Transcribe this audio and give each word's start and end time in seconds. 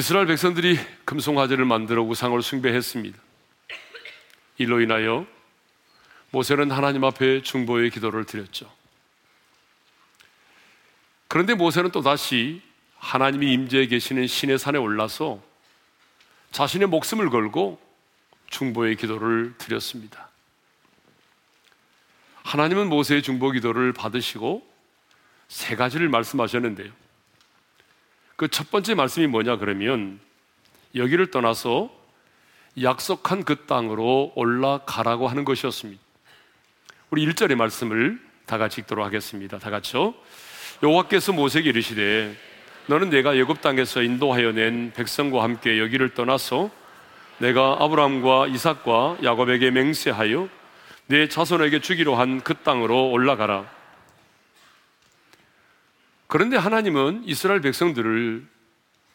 이스라엘 0.00 0.24
백성들이 0.24 0.78
금송화제를 1.04 1.66
만들어 1.66 2.02
우상을 2.02 2.40
숭배했습니다. 2.40 3.18
이로 4.56 4.80
인하여 4.80 5.26
모세는 6.30 6.70
하나님 6.70 7.04
앞에 7.04 7.42
중보의 7.42 7.90
기도를 7.90 8.24
드렸죠. 8.24 8.72
그런데 11.28 11.52
모세는 11.52 11.90
또다시 11.90 12.62
하나님이 12.96 13.52
임재해 13.52 13.88
계시는 13.88 14.26
신의 14.26 14.58
산에 14.58 14.78
올라서 14.78 15.42
자신의 16.50 16.88
목숨을 16.88 17.28
걸고 17.28 17.78
중보의 18.48 18.96
기도를 18.96 19.52
드렸습니다. 19.58 20.30
하나님은 22.44 22.88
모세의 22.88 23.22
중보 23.22 23.50
기도를 23.50 23.92
받으시고 23.92 24.66
세 25.48 25.76
가지를 25.76 26.08
말씀하셨는데요. 26.08 26.90
그 28.40 28.48
첫 28.48 28.70
번째 28.70 28.94
말씀이 28.94 29.26
뭐냐 29.26 29.56
그러면 29.56 30.18
여기를 30.94 31.30
떠나서 31.30 31.90
약속한 32.82 33.44
그 33.44 33.66
땅으로 33.66 34.32
올라가라고 34.34 35.28
하는 35.28 35.44
것이었습니다. 35.44 36.00
우리 37.10 37.26
1절의 37.26 37.54
말씀을 37.56 38.18
다 38.46 38.56
같이 38.56 38.80
읽도록 38.80 39.04
하겠습니다. 39.04 39.58
다 39.58 39.68
같이요. 39.68 40.14
여호와께서 40.82 41.34
모세에게 41.34 41.68
이르시되 41.68 42.34
너는 42.86 43.10
내가 43.10 43.34
애굽 43.34 43.60
땅에서 43.60 44.00
인도하여 44.00 44.52
낸 44.52 44.90
백성과 44.96 45.42
함께 45.42 45.78
여기를 45.78 46.14
떠나서 46.14 46.70
내가 47.40 47.76
아브라함과 47.80 48.46
이삭과 48.46 49.18
야곱에게 49.22 49.70
맹세하여 49.70 50.48
내 51.08 51.28
자손에게 51.28 51.80
주기로 51.80 52.14
한 52.14 52.40
그 52.40 52.54
땅으로 52.54 53.10
올라가라. 53.10 53.79
그런데 56.30 56.56
하나님은 56.56 57.24
이스라엘 57.26 57.60
백성들을 57.60 58.46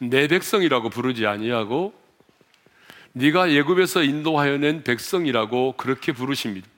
내 0.00 0.28
백성이라고 0.28 0.90
부르지 0.90 1.26
아니하고 1.26 1.98
네가 3.14 3.52
예굽에서 3.52 4.02
인도하여 4.02 4.58
낸 4.58 4.84
백성이라고 4.84 5.76
그렇게 5.78 6.12
부르십니다. 6.12 6.68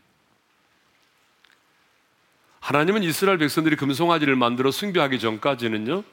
하나님은 2.61 3.03
이스라엘 3.03 3.39
백성들이 3.39 3.75
금송아지를 3.75 4.36
만들어 4.36 4.70
숭배하기 4.70 5.19
전까지는요, 5.19 6.05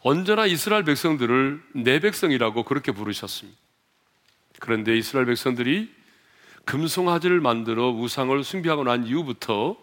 언제나 0.00 0.46
이스라엘 0.46 0.84
백성들을 0.84 1.62
내 1.74 2.00
백성이라고 2.00 2.62
그렇게 2.62 2.92
부르셨습니다. 2.92 3.58
그런데 4.60 4.96
이스라엘 4.96 5.26
백성들이 5.26 5.94
금송아지를 6.64 7.42
만들어 7.42 7.90
우상을 7.90 8.42
숭배하고 8.42 8.84
난 8.84 9.06
이후부터 9.06 9.76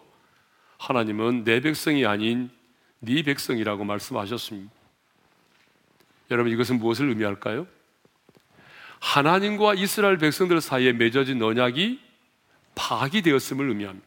하나님은 0.78 1.44
내 1.44 1.60
백성이 1.60 2.04
아닌 2.04 2.50
네 3.04 3.22
백성이라고 3.22 3.84
말씀하셨습니다. 3.84 4.72
여러분 6.30 6.52
이것은 6.52 6.78
무엇을 6.78 7.08
의미할까요? 7.08 7.66
하나님과 9.00 9.74
이스라엘 9.74 10.16
백성들 10.16 10.60
사이에 10.60 10.92
맺어진 10.92 11.42
언약이 11.42 12.00
파기되었음을 12.74 13.68
의미합니다. 13.68 14.06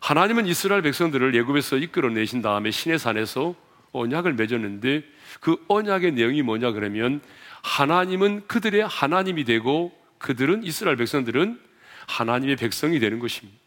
하나님은 0.00 0.46
이스라엘 0.46 0.82
백성들을 0.82 1.34
예굽에서 1.34 1.76
이끌어내신 1.76 2.42
다음에 2.42 2.70
신의 2.70 2.98
산에서 2.98 3.54
언약을 3.92 4.34
맺었는데 4.34 5.04
그 5.40 5.64
언약의 5.68 6.12
내용이 6.12 6.42
뭐냐 6.42 6.72
그러면 6.72 7.20
하나님은 7.62 8.46
그들의 8.48 8.86
하나님이 8.86 9.44
되고 9.44 9.96
그들은 10.18 10.64
이스라엘 10.64 10.96
백성들은 10.96 11.60
하나님의 12.06 12.56
백성이 12.56 12.98
되는 12.98 13.18
것입니다. 13.18 13.58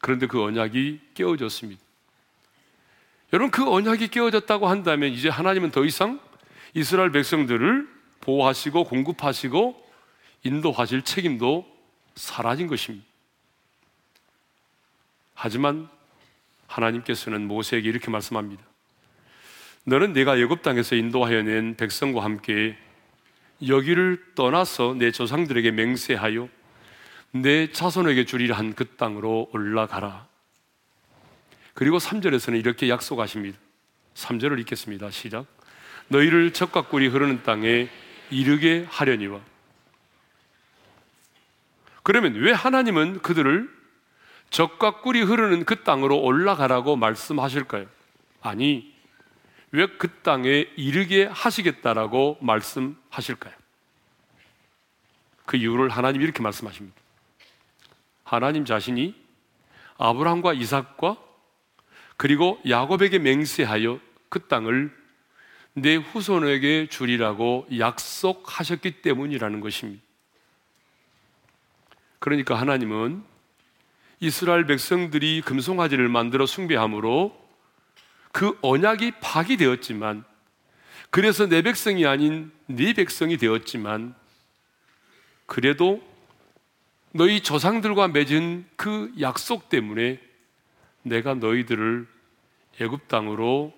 그런데 0.00 0.26
그 0.26 0.42
언약이 0.42 1.00
깨어졌습니다. 1.14 1.81
여러분 3.32 3.50
그 3.50 3.68
언약이 3.68 4.08
깨어졌다고 4.08 4.68
한다면 4.68 5.10
이제 5.10 5.28
하나님은 5.28 5.70
더 5.70 5.84
이상 5.84 6.20
이스라엘 6.74 7.12
백성들을 7.12 7.88
보호하시고 8.20 8.84
공급하시고 8.84 9.90
인도하실 10.44 11.02
책임도 11.02 11.66
사라진 12.14 12.66
것입니다. 12.66 13.06
하지만 15.34 15.88
하나님께서는 16.66 17.46
모세에게 17.48 17.88
이렇게 17.88 18.10
말씀합니다. 18.10 18.62
너는 19.84 20.12
내가 20.12 20.36
애굽 20.36 20.62
땅에서 20.62 20.94
인도하여 20.94 21.42
낸 21.42 21.76
백성과 21.76 22.22
함께 22.22 22.76
여기를 23.66 24.34
떠나서 24.34 24.94
내 24.98 25.10
조상들에게 25.10 25.70
맹세하여 25.70 26.48
내 27.32 27.72
자손에게 27.72 28.26
주리라 28.26 28.56
한 28.58 28.74
그 28.74 28.84
땅으로 28.96 29.48
올라가라. 29.52 30.31
그리고 31.74 31.98
3절에서는 31.98 32.58
이렇게 32.58 32.88
약속하십니다. 32.88 33.58
3절을 34.14 34.60
읽겠습니다. 34.60 35.10
시작. 35.10 35.46
너희를 36.08 36.52
적과 36.52 36.82
꿀이 36.82 37.08
흐르는 37.08 37.42
땅에 37.42 37.88
이르게 38.30 38.86
하려니와. 38.88 39.40
그러면 42.02 42.34
왜 42.34 42.52
하나님은 42.52 43.20
그들을 43.22 43.70
적과 44.50 45.00
꿀이 45.00 45.22
흐르는 45.22 45.64
그 45.64 45.82
땅으로 45.82 46.20
올라가라고 46.20 46.96
말씀하실까요? 46.96 47.86
아니, 48.42 48.92
왜 49.70 49.86
그 49.86 50.08
땅에 50.22 50.66
이르게 50.76 51.24
하시겠다라고 51.24 52.38
말씀하실까요? 52.42 53.54
그 55.46 55.56
이유를 55.56 55.88
하나님이 55.88 56.24
이렇게 56.24 56.42
말씀하십니다. 56.42 56.94
하나님 58.24 58.66
자신이 58.66 59.14
아브라함과 59.96 60.52
이삭과 60.52 61.16
그리고 62.22 62.60
야곱에게 62.68 63.18
맹세하여 63.18 63.98
그 64.28 64.46
땅을 64.46 64.96
내 65.72 65.96
후손에게 65.96 66.86
주리라고 66.88 67.66
약속하셨기 67.76 69.02
때문이라는 69.02 69.58
것입니다. 69.58 70.00
그러니까 72.20 72.54
하나님은 72.54 73.24
이스라엘 74.20 74.66
백성들이 74.66 75.42
금송아지를 75.44 76.08
만들어 76.08 76.46
숭배함으로 76.46 77.36
그 78.30 78.56
언약이 78.62 79.14
파기되었지만 79.20 80.22
그래서 81.10 81.48
내 81.48 81.60
백성이 81.62 82.06
아닌 82.06 82.52
네 82.66 82.92
백성이 82.92 83.36
되었지만 83.36 84.14
그래도 85.46 86.00
너희 87.10 87.40
조상들과 87.40 88.06
맺은 88.06 88.64
그 88.76 89.12
약속 89.18 89.68
때문에 89.68 90.20
내가 91.02 91.34
너희들을 91.34 92.11
애굽 92.82 93.08
땅으로 93.08 93.72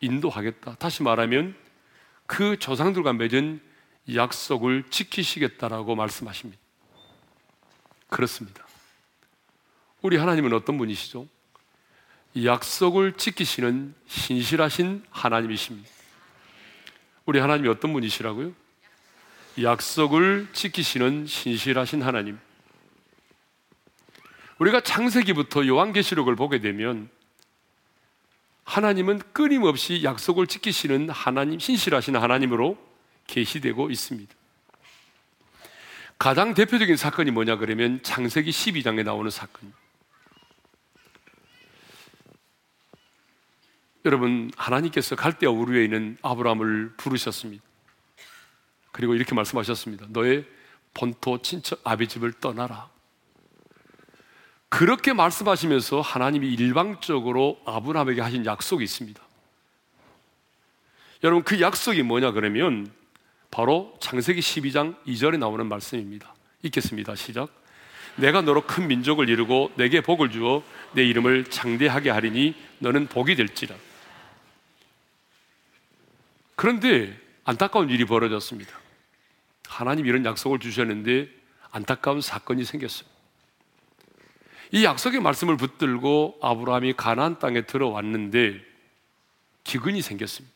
인도하겠다. 0.00 0.76
다시 0.76 1.02
말하면 1.02 1.54
그 2.26 2.58
조상들과 2.58 3.12
맺은 3.12 3.60
약속을 4.14 4.84
지키시겠다라고 4.90 5.94
말씀하십니다. 5.94 6.60
그렇습니다. 8.08 8.66
우리 10.02 10.16
하나님은 10.16 10.52
어떤 10.52 10.78
분이시죠? 10.78 11.26
약속을 12.42 13.12
지키시는 13.12 13.94
신실하신 14.06 15.04
하나님이십니다. 15.10 15.88
우리 17.26 17.38
하나님이 17.38 17.68
어떤 17.68 17.92
분이시라고요? 17.92 18.52
약속을 19.62 20.48
지키시는 20.52 21.26
신실하신 21.26 22.02
하나님. 22.02 22.38
우리가 24.58 24.80
창세기부터 24.80 25.66
요한계시록을 25.66 26.36
보게 26.36 26.60
되면 26.60 27.08
하나님은 28.64 29.20
끊임없이 29.32 30.02
약속을 30.04 30.46
지키시는 30.46 31.10
하나님, 31.10 31.58
신실하신 31.58 32.16
하나님으로 32.16 32.78
계시되고 33.26 33.90
있습니다. 33.90 34.34
가장 36.18 36.54
대표적인 36.54 36.96
사건이 36.96 37.30
뭐냐 37.30 37.56
그러면 37.56 38.02
창세기 38.02 38.50
12장에 38.50 39.04
나오는 39.04 39.30
사건입니다. 39.30 39.84
여러분 44.06 44.50
하나님께서 44.56 45.16
갈대아 45.16 45.50
우르에 45.50 45.84
있는 45.84 46.18
아브라함을 46.22 46.94
부르셨습니다. 46.96 47.64
그리고 48.92 49.14
이렇게 49.14 49.34
말씀하셨습니다. 49.34 50.06
너의 50.10 50.46
본토 50.92 51.40
친척 51.40 51.80
아비 51.84 52.06
집을 52.06 52.32
떠나라. 52.34 52.93
그렇게 54.76 55.12
말씀하시면서 55.12 56.00
하나님이 56.00 56.52
일방적으로 56.52 57.60
아브라함에게 57.64 58.20
하신 58.20 58.44
약속이 58.44 58.82
있습니다. 58.82 59.22
여러분 61.22 61.44
그 61.44 61.60
약속이 61.60 62.02
뭐냐 62.02 62.32
그러면 62.32 62.90
바로 63.52 63.96
창세기 64.00 64.40
12장 64.40 64.96
2절에 65.06 65.38
나오는 65.38 65.64
말씀입니다. 65.68 66.34
읽겠습니다. 66.64 67.14
시작. 67.14 67.50
내가 68.16 68.42
너로 68.42 68.62
큰 68.62 68.88
민족을 68.88 69.28
이루고 69.28 69.70
내게 69.76 70.00
복을 70.00 70.32
주어 70.32 70.64
내 70.90 71.04
이름을 71.04 71.44
장대하게 71.44 72.10
하리니 72.10 72.56
너는 72.80 73.06
복이 73.06 73.36
될지라. 73.36 73.76
그런데 76.56 77.16
안타까운 77.44 77.90
일이 77.90 78.04
벌어졌습니다. 78.04 78.76
하나님 79.68 80.06
이런 80.06 80.24
약속을 80.24 80.58
주셨는데 80.58 81.28
안타까운 81.70 82.20
사건이 82.20 82.64
생겼어요. 82.64 83.13
이 84.74 84.82
약속의 84.82 85.20
말씀을 85.20 85.56
붙들고 85.56 86.38
아브라함이 86.42 86.94
가나안 86.94 87.38
땅에 87.38 87.62
들어왔는데 87.62 88.60
기근이 89.62 90.02
생겼습니다. 90.02 90.52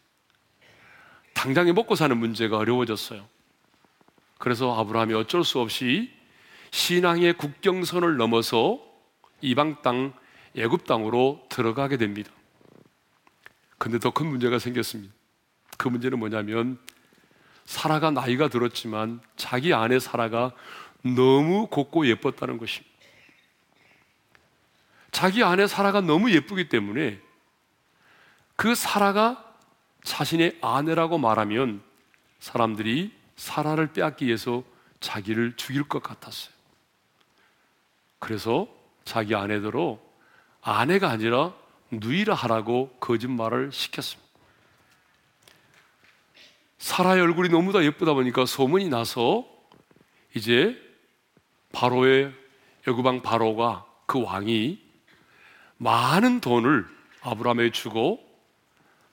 당장에 1.34 1.70
먹고 1.70 1.94
사는 1.94 2.18
문제가 2.18 2.56
어려워졌어요. 2.56 3.24
그래서 4.38 4.76
아브라함이 4.76 5.14
어쩔 5.14 5.44
수 5.44 5.60
없이 5.60 6.10
신앙의 6.72 7.34
국경선을 7.34 8.16
넘어서 8.16 8.80
이방 9.40 9.82
땅 9.82 10.12
애굽 10.56 10.84
땅으로 10.84 11.46
들어가게 11.48 11.96
됩니다. 11.96 12.32
근데 13.78 14.00
더 14.00 14.10
큰 14.10 14.26
문제가 14.26 14.58
생겼습니다. 14.58 15.14
그 15.76 15.86
문제는 15.86 16.18
뭐냐면 16.18 16.80
사라가 17.66 18.10
나이가 18.10 18.48
들었지만 18.48 19.20
자기 19.36 19.72
아내 19.72 20.00
사라가 20.00 20.50
너무 21.02 21.68
곱고 21.68 22.08
예뻤다는 22.08 22.58
것입니다. 22.58 22.88
자기 25.18 25.42
아내 25.42 25.66
사라가 25.66 26.00
너무 26.00 26.30
예쁘기 26.30 26.68
때문에 26.68 27.20
그 28.54 28.76
사라가 28.76 29.52
자신의 30.04 30.58
아내라고 30.60 31.18
말하면 31.18 31.82
사람들이 32.38 33.12
사라를 33.34 33.92
빼앗기 33.92 34.26
위해서 34.26 34.62
자기를 35.00 35.56
죽일 35.56 35.82
것 35.82 36.04
같았어요. 36.04 36.54
그래서 38.20 38.68
자기 39.04 39.34
아내대로 39.34 40.00
아내가 40.62 41.10
아니라 41.10 41.52
누이라 41.90 42.32
하라고 42.34 42.96
거짓말을 43.00 43.72
시켰습니다. 43.72 44.30
사라의 46.78 47.22
얼굴이 47.22 47.48
너무나 47.48 47.82
예쁘다 47.82 48.14
보니까 48.14 48.46
소문이 48.46 48.88
나서 48.88 49.44
이제 50.36 50.80
바로의 51.72 52.32
여구방 52.86 53.22
바로가 53.22 53.84
그 54.06 54.22
왕이 54.22 54.86
많은 55.78 56.40
돈을 56.40 56.86
아브라함에 57.22 57.70
주고 57.70 58.25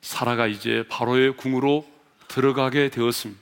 사라가 0.02 0.48
이제 0.48 0.86
바로의 0.90 1.38
궁으로 1.38 1.88
들어가게 2.28 2.90
되었습니다. 2.90 3.42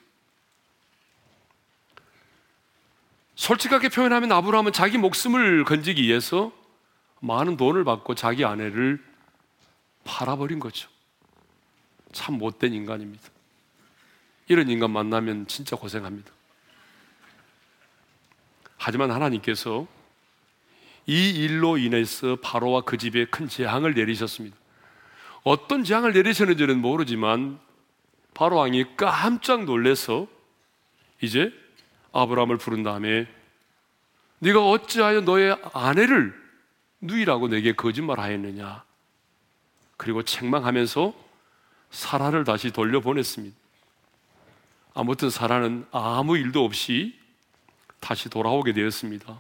솔직하게 3.36 3.90
표현하면 3.90 4.32
아브라함은 4.32 4.72
자기 4.72 4.98
목숨을 4.98 5.66
건지기 5.66 6.04
위해서 6.04 6.52
많은 7.20 7.58
돈을 7.58 7.84
받고 7.84 8.16
자기 8.16 8.46
아내를 8.46 9.04
팔아버린 10.04 10.60
거죠. 10.60 10.90
참 12.12 12.38
못된 12.38 12.74
인간입니다. 12.74 13.30
이런 14.48 14.70
인간 14.70 14.92
만나면 14.92 15.48
진짜 15.48 15.76
고생합니다. 15.76 16.32
하지만 18.78 19.12
하나님께서 19.12 19.88
이 21.06 21.30
일로 21.30 21.78
인해서 21.78 22.38
바로와 22.42 22.82
그 22.82 22.98
집에 22.98 23.26
큰 23.26 23.48
재앙을 23.48 23.94
내리셨습니다. 23.94 24.56
어떤 25.44 25.84
재앙을 25.84 26.14
내리셨는지는 26.14 26.80
모르지만 26.80 27.60
바로 28.34 28.58
왕이 28.58 28.96
깜짝 28.96 29.66
놀래서 29.66 30.28
이제 31.22 31.54
아브라함을 32.14 32.58
부른 32.58 32.84
다음에 32.84 33.28
네가 34.40 34.66
어찌하여 34.70 35.22
너의 35.22 35.58
아내를 35.74 36.34
누이라고 37.02 37.50
내게 37.50 37.74
거짓말하였느냐? 37.74 38.84
그리고 39.98 40.24
책망하면서 40.24 41.14
사라를 41.92 42.44
다시 42.44 42.72
돌려보냈습니다. 42.72 43.56
아무튼 44.96 45.30
사라는 45.30 45.86
아무 45.92 46.38
일도 46.38 46.64
없이 46.64 47.18
다시 48.00 48.30
돌아오게 48.30 48.74
되었습니다. 48.74 49.40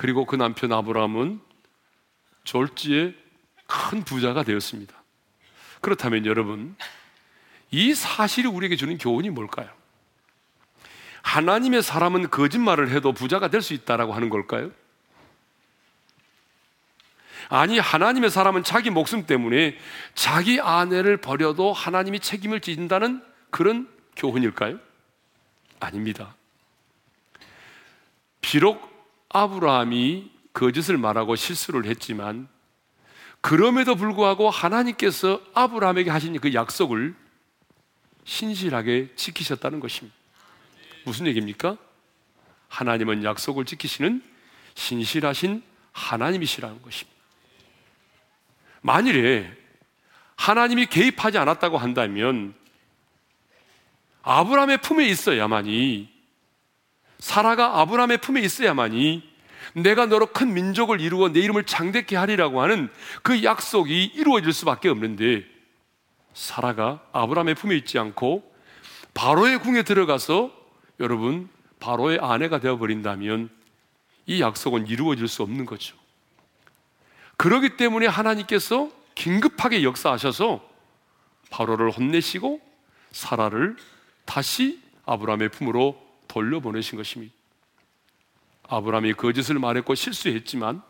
그리고 0.00 0.24
그 0.24 0.34
남편 0.34 0.72
아브라함은 0.72 1.42
졸지에 2.44 3.14
큰 3.66 4.02
부자가 4.02 4.44
되었습니다. 4.44 4.94
그렇다면 5.82 6.24
여러분, 6.24 6.74
이 7.70 7.92
사실이 7.92 8.48
우리에게 8.48 8.76
주는 8.76 8.96
교훈이 8.96 9.28
뭘까요? 9.28 9.68
하나님의 11.20 11.82
사람은 11.82 12.30
거짓말을 12.30 12.88
해도 12.88 13.12
부자가 13.12 13.48
될 13.48 13.60
수 13.60 13.74
있다라고 13.74 14.14
하는 14.14 14.30
걸까요? 14.30 14.70
아니, 17.50 17.78
하나님의 17.78 18.30
사람은 18.30 18.64
자기 18.64 18.88
목숨 18.88 19.26
때문에 19.26 19.76
자기 20.14 20.62
아내를 20.62 21.18
버려도 21.18 21.74
하나님이 21.74 22.20
책임을 22.20 22.60
진다는 22.60 23.22
그런 23.50 23.86
교훈일까요? 24.16 24.78
아닙니다. 25.78 26.36
비록 28.40 28.89
아브라함이 29.30 30.30
거짓을 30.52 30.98
말하고 30.98 31.36
실수를 31.36 31.86
했지만 31.86 32.48
그럼에도 33.40 33.94
불구하고 33.94 34.50
하나님께서 34.50 35.40
아브라함에게 35.54 36.10
하신 36.10 36.38
그 36.40 36.52
약속을 36.52 37.14
신실하게 38.24 39.14
지키셨다는 39.16 39.80
것입니다. 39.80 40.14
무슨 41.04 41.26
얘기입니까? 41.26 41.76
하나님은 42.68 43.24
약속을 43.24 43.64
지키시는 43.64 44.22
신실하신 44.74 45.62
하나님이시라는 45.92 46.82
것입니다. 46.82 47.18
만일에 48.82 49.50
하나님이 50.36 50.86
개입하지 50.86 51.38
않았다고 51.38 51.78
한다면 51.78 52.54
아브라함의 54.22 54.78
품에 54.78 55.06
있어야만이 55.06 56.19
사라가 57.20 57.80
아브라함의 57.80 58.18
품에 58.18 58.40
있어야만이 58.40 59.30
내가 59.74 60.06
너로 60.06 60.26
큰 60.26 60.52
민족을 60.52 61.00
이루어 61.00 61.28
내 61.28 61.40
이름을 61.40 61.64
장대케 61.64 62.16
하리라고 62.16 62.60
하는 62.62 62.90
그 63.22 63.44
약속이 63.44 64.04
이루어질 64.14 64.52
수밖에 64.52 64.88
없는데 64.88 65.44
사라가 66.34 67.00
아브라함의 67.12 67.54
품에 67.54 67.76
있지 67.76 67.98
않고 67.98 68.50
바로의 69.14 69.60
궁에 69.60 69.82
들어가서 69.82 70.50
여러분 70.98 71.48
바로의 71.78 72.18
아내가 72.20 72.58
되어 72.58 72.78
버린다면 72.78 73.50
이 74.26 74.40
약속은 74.40 74.86
이루어질 74.86 75.28
수 75.28 75.42
없는 75.42 75.66
거죠. 75.66 75.96
그러기 77.36 77.76
때문에 77.76 78.06
하나님께서 78.06 78.90
긴급하게 79.14 79.82
역사하셔서 79.82 80.62
바로를 81.50 81.90
혼내시고 81.90 82.60
사라를 83.12 83.76
다시 84.24 84.80
아브라함의 85.06 85.48
품으로 85.50 86.09
돌려보내신 86.30 86.96
것입니다. 86.96 87.34
아브라함이 88.68 89.14
거짓을 89.14 89.58
말했고 89.58 89.96
실수했지만 89.96 90.80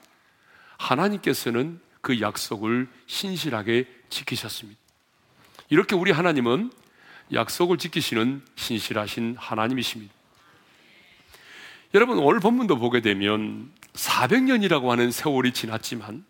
하나님께서는 0.76 1.80
그 2.02 2.20
약속을 2.20 2.88
신실하게 3.06 3.86
지키셨습니다. 4.10 4.78
이렇게 5.70 5.94
우리 5.94 6.10
하나님은 6.10 6.70
약속을 7.32 7.78
지키시는 7.78 8.42
신실하신 8.56 9.36
하나님이십니다. 9.38 10.12
여러분, 11.94 12.18
오늘 12.18 12.40
본문도 12.40 12.76
보게 12.78 13.00
되면 13.00 13.72
400년이라고 13.94 14.88
하는 14.88 15.10
세월이 15.10 15.52
지났지만 15.52 16.24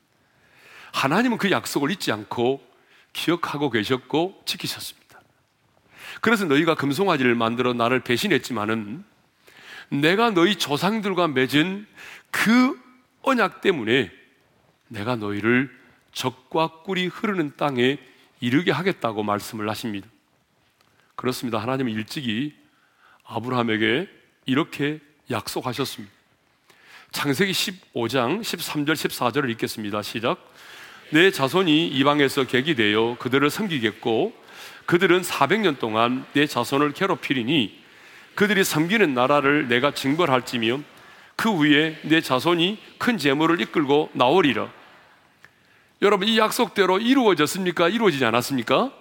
하나님은 0.92 1.38
그 1.38 1.50
약속을 1.50 1.90
잊지 1.90 2.12
않고 2.12 2.64
기억하고 3.12 3.70
계셨고 3.70 4.42
지키셨습니다. 4.46 4.99
그래서 6.20 6.44
너희가 6.44 6.74
금송아지를 6.74 7.34
만들어 7.34 7.72
나를 7.72 8.00
배신했지만은 8.00 9.04
내가 9.90 10.30
너희 10.30 10.56
조상들과 10.56 11.28
맺은 11.28 11.86
그 12.30 12.80
언약 13.22 13.60
때문에 13.60 14.10
내가 14.88 15.16
너희를 15.16 15.70
적과 16.12 16.82
꿀이 16.84 17.06
흐르는 17.06 17.52
땅에 17.56 17.98
이르게 18.40 18.70
하겠다고 18.70 19.22
말씀을 19.22 19.68
하십니다. 19.68 20.08
그렇습니다. 21.16 21.58
하나님은 21.58 21.92
일찍이 21.92 22.54
아브라함에게 23.24 24.08
이렇게 24.46 25.00
약속하셨습니다. 25.30 26.12
창세기 27.12 27.52
15장 27.52 28.40
13절 28.40 28.92
14절을 28.92 29.50
읽겠습니다. 29.50 30.02
시작. 30.02 30.38
내 31.10 31.30
자손이 31.30 31.88
이방에서 31.88 32.44
객이 32.44 32.76
되어 32.76 33.16
그들을 33.18 33.50
섬기겠고 33.50 34.32
그들은 34.86 35.22
400년 35.22 35.78
동안 35.78 36.24
내 36.32 36.46
자손을 36.46 36.92
괴롭히리니 36.92 37.80
그들이 38.34 38.64
섬기는 38.64 39.14
나라를 39.14 39.68
내가 39.68 39.92
징벌할지며 39.92 40.80
그 41.36 41.58
위에 41.58 41.98
내 42.02 42.20
자손이 42.20 42.78
큰 42.98 43.18
재물을 43.18 43.60
이끌고 43.60 44.10
나오리라. 44.12 44.70
여러분 46.02 46.28
이 46.28 46.38
약속대로 46.38 46.98
이루어졌습니까? 46.98 47.88
이루어지지 47.88 48.24
않았습니까? 48.24 48.92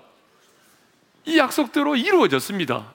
이 1.25 1.37
약속대로 1.37 1.95
이루어졌습니다. 1.95 2.93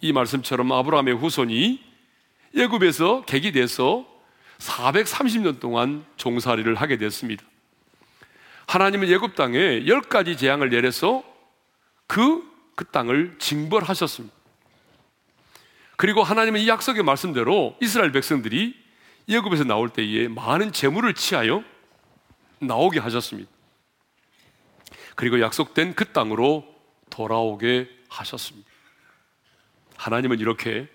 이 0.00 0.12
말씀처럼 0.12 0.70
아브라함의 0.72 1.16
후손이 1.16 1.80
예굽에서 2.54 3.24
객이 3.24 3.52
돼서 3.52 4.06
430년 4.58 5.60
동안 5.60 6.04
종살이를 6.16 6.74
하게 6.76 6.98
됐습니다. 6.98 7.44
하나님은 8.66 9.08
예굽 9.08 9.34
땅에 9.34 9.86
열 9.86 10.00
가지 10.02 10.36
재앙을 10.36 10.70
내려서 10.70 11.22
그, 12.12 12.46
그 12.74 12.84
땅을 12.84 13.36
징벌하셨습니다. 13.38 14.36
그리고 15.96 16.22
하나님은 16.22 16.60
이 16.60 16.68
약속의 16.68 17.04
말씀대로 17.04 17.74
이스라엘 17.80 18.12
백성들이 18.12 18.76
예굽에서 19.30 19.64
나올 19.64 19.88
때에 19.88 20.28
많은 20.28 20.72
재물을 20.72 21.14
취하여 21.14 21.64
나오게 22.58 23.00
하셨습니다. 23.00 23.50
그리고 25.16 25.40
약속된 25.40 25.94
그 25.94 26.12
땅으로 26.12 26.66
돌아오게 27.08 27.88
하셨습니다. 28.10 28.68
하나님은 29.96 30.38
이렇게 30.38 30.90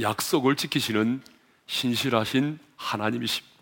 약속을 0.00 0.54
지키시는 0.54 1.20
신실하신 1.66 2.60
하나님이십니다. 2.76 3.56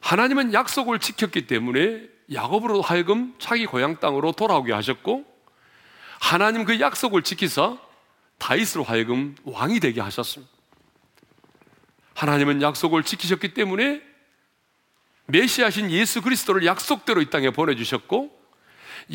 하나님은 0.00 0.54
약속을 0.54 0.98
지켰기 0.98 1.46
때문에 1.46 2.09
야곱으로 2.32 2.82
하여금 2.82 3.34
자기 3.38 3.66
고향 3.66 3.98
땅으로 3.98 4.32
돌아오게 4.32 4.72
하셨고 4.72 5.24
하나님 6.20 6.64
그 6.64 6.78
약속을 6.80 7.22
지키사 7.22 7.78
다윗으로 8.38 8.84
하여금 8.84 9.34
왕이 9.44 9.80
되게 9.80 10.00
하셨습니다. 10.00 10.52
하나님은 12.14 12.62
약속을 12.62 13.02
지키셨기 13.02 13.54
때문에 13.54 14.02
메시아신 15.26 15.90
예수 15.90 16.22
그리스도를 16.22 16.64
약속대로 16.66 17.22
이 17.22 17.30
땅에 17.30 17.50
보내주셨고 17.50 18.38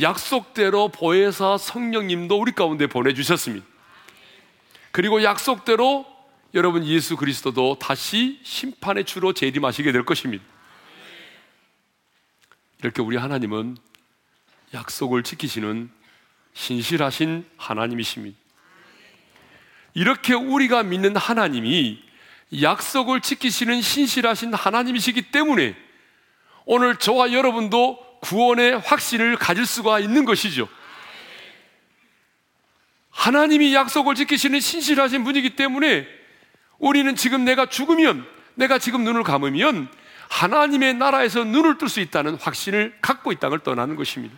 약속대로 0.02 0.90
보혜사 0.90 1.58
성령님도 1.58 2.40
우리 2.40 2.52
가운데 2.52 2.88
보내주셨습니다. 2.88 3.66
그리고 4.92 5.24
약속대로 5.24 6.06
여러분 6.54 6.86
예수 6.86 7.18
그리스도도 7.18 7.78
다시 7.80 8.40
심판의 8.44 9.06
주로 9.06 9.34
재림하시게 9.34 9.92
될 9.92 10.06
것입니다. 10.06 10.44
이렇게 12.82 13.02
우리 13.02 13.18
하나님은 13.18 13.78
약속을 14.74 15.24
지키시는 15.24 15.90
신실하신 16.54 17.46
하나님이십니다. 17.58 18.38
이렇게 19.94 20.34
우리가 20.34 20.84
믿는 20.84 21.16
하나님이 21.16 22.04
약속을 22.62 23.22
지키시는 23.22 23.82
신실하신 23.82 24.54
하나님이시기 24.54 25.32
때문에 25.32 25.76
오늘 26.66 26.98
저와 26.98 27.32
여러분도 27.32 28.20
구원의 28.22 28.80
확신을 28.80 29.38
가질 29.38 29.66
수가 29.66 30.00
있는 30.00 30.26
것이죠. 30.26 30.68
하나님이 33.12 33.74
약속을 33.74 34.16
지키시는 34.16 34.60
신실하신 34.60 35.24
분이기 35.24 35.56
때문에 35.56 36.08
우리는 36.78 37.16
지금 37.16 37.46
내가 37.46 37.66
죽으면, 37.68 38.26
내가 38.56 38.78
지금 38.78 39.04
눈을 39.04 39.24
감으면 39.24 39.90
하나님의 40.30 40.96
나라에서 40.96 41.44
눈을 41.44 41.78
뜰 41.78 41.90
수 41.90 42.00
있다는 42.00 42.36
확신을 42.36 42.98
갖고 43.02 43.32
이 43.32 43.36
땅을 43.36 43.60
떠나는 43.60 43.96
것입니다. 43.96 44.36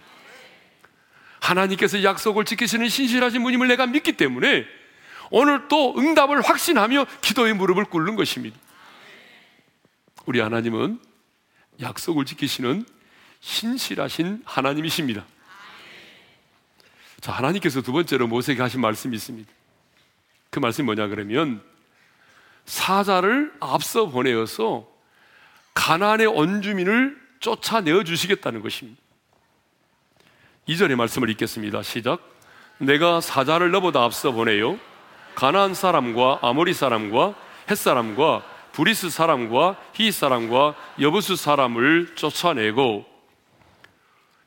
하나님께서 1.39 2.03
약속을 2.03 2.45
지키시는 2.45 2.89
신실하신 2.89 3.43
분임을 3.43 3.67
내가 3.67 3.85
믿기 3.85 4.13
때문에 4.13 4.65
오늘 5.29 5.67
또 5.67 5.97
응답을 5.97 6.41
확신하며 6.41 7.05
기도의 7.21 7.53
무릎을 7.53 7.85
꿇는 7.85 8.15
것입니다. 8.15 8.57
우리 10.25 10.39
하나님은 10.39 10.99
약속을 11.81 12.25
지키시는 12.25 12.85
신실하신 13.39 14.41
하나님이십니다. 14.45 15.25
자, 17.21 17.31
하나님께서 17.31 17.81
두 17.81 17.91
번째로 17.91 18.27
모세에게 18.27 18.61
하신 18.61 18.81
말씀이 18.81 19.15
있습니다. 19.15 19.51
그 20.49 20.59
말씀이 20.59 20.85
뭐냐 20.85 21.07
그러면 21.07 21.61
사자를 22.65 23.53
앞서 23.59 24.07
보내어서 24.07 24.87
가나안의 25.77 26.25
원주민을 26.25 27.15
쫓아내어 27.39 28.03
주시겠다는 28.03 28.61
것입니다. 28.63 28.99
이절의 30.65 30.97
말씀을 30.97 31.29
읽겠습니다. 31.29 31.83
시작. 31.83 32.19
내가 32.79 33.21
사자를 33.21 33.69
너보다 33.69 34.03
앞서 34.03 34.31
보내요. 34.31 34.79
가나안 35.35 35.75
사람과 35.75 36.39
아모리 36.41 36.73
사람과 36.73 37.35
햇 37.69 37.75
사람과 37.75 38.43
브리스 38.71 39.11
사람과 39.11 39.77
히 39.93 40.11
사람과 40.11 40.75
여부수 40.99 41.35
사람을 41.35 42.15
쫓아내고 42.15 43.05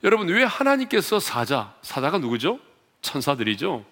여러분 0.03 0.29
왜 0.29 0.43
하나님께서 0.43 1.21
사자 1.21 1.75
사자가 1.83 2.19
누구죠? 2.19 2.59
천사들이죠. 3.03 3.85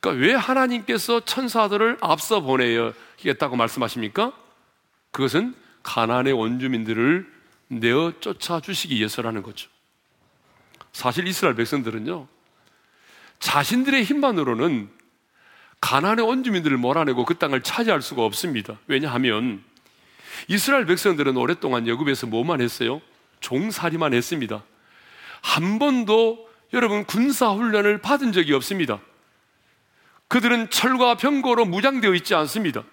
그러니까 0.00 0.26
왜 0.26 0.34
하나님께서 0.34 1.20
천사들을 1.20 1.96
앞서 2.02 2.40
보내야겠다고 2.40 3.56
말씀하십니까? 3.56 4.32
그것은 5.12 5.54
가나안의 5.88 6.34
원주민들을 6.34 7.26
내어 7.68 8.12
쫓아 8.20 8.60
주시기 8.60 8.96
위해서라는 8.96 9.42
거죠. 9.42 9.70
사실 10.92 11.26
이스라엘 11.26 11.54
백성들은요 11.56 12.28
자신들의 13.40 14.04
힘만으로는 14.04 14.90
가나안의 15.80 16.26
원주민들을 16.26 16.76
몰아내고 16.76 17.24
그 17.24 17.38
땅을 17.38 17.62
차지할 17.62 18.02
수가 18.02 18.22
없습니다. 18.24 18.78
왜냐하면 18.86 19.64
이스라엘 20.46 20.84
백성들은 20.84 21.38
오랫동안 21.38 21.88
여굽에서 21.88 22.26
뭐만 22.26 22.60
했어요? 22.60 23.00
종살이만 23.40 24.12
했습니다. 24.12 24.62
한 25.40 25.78
번도 25.78 26.50
여러분 26.74 27.04
군사 27.04 27.50
훈련을 27.50 28.02
받은 28.02 28.32
적이 28.32 28.52
없습니다. 28.54 29.00
그들은 30.26 30.68
철과 30.68 31.16
병거로 31.16 31.64
무장되어 31.64 32.12
있지 32.14 32.34
않습니다. 32.34 32.84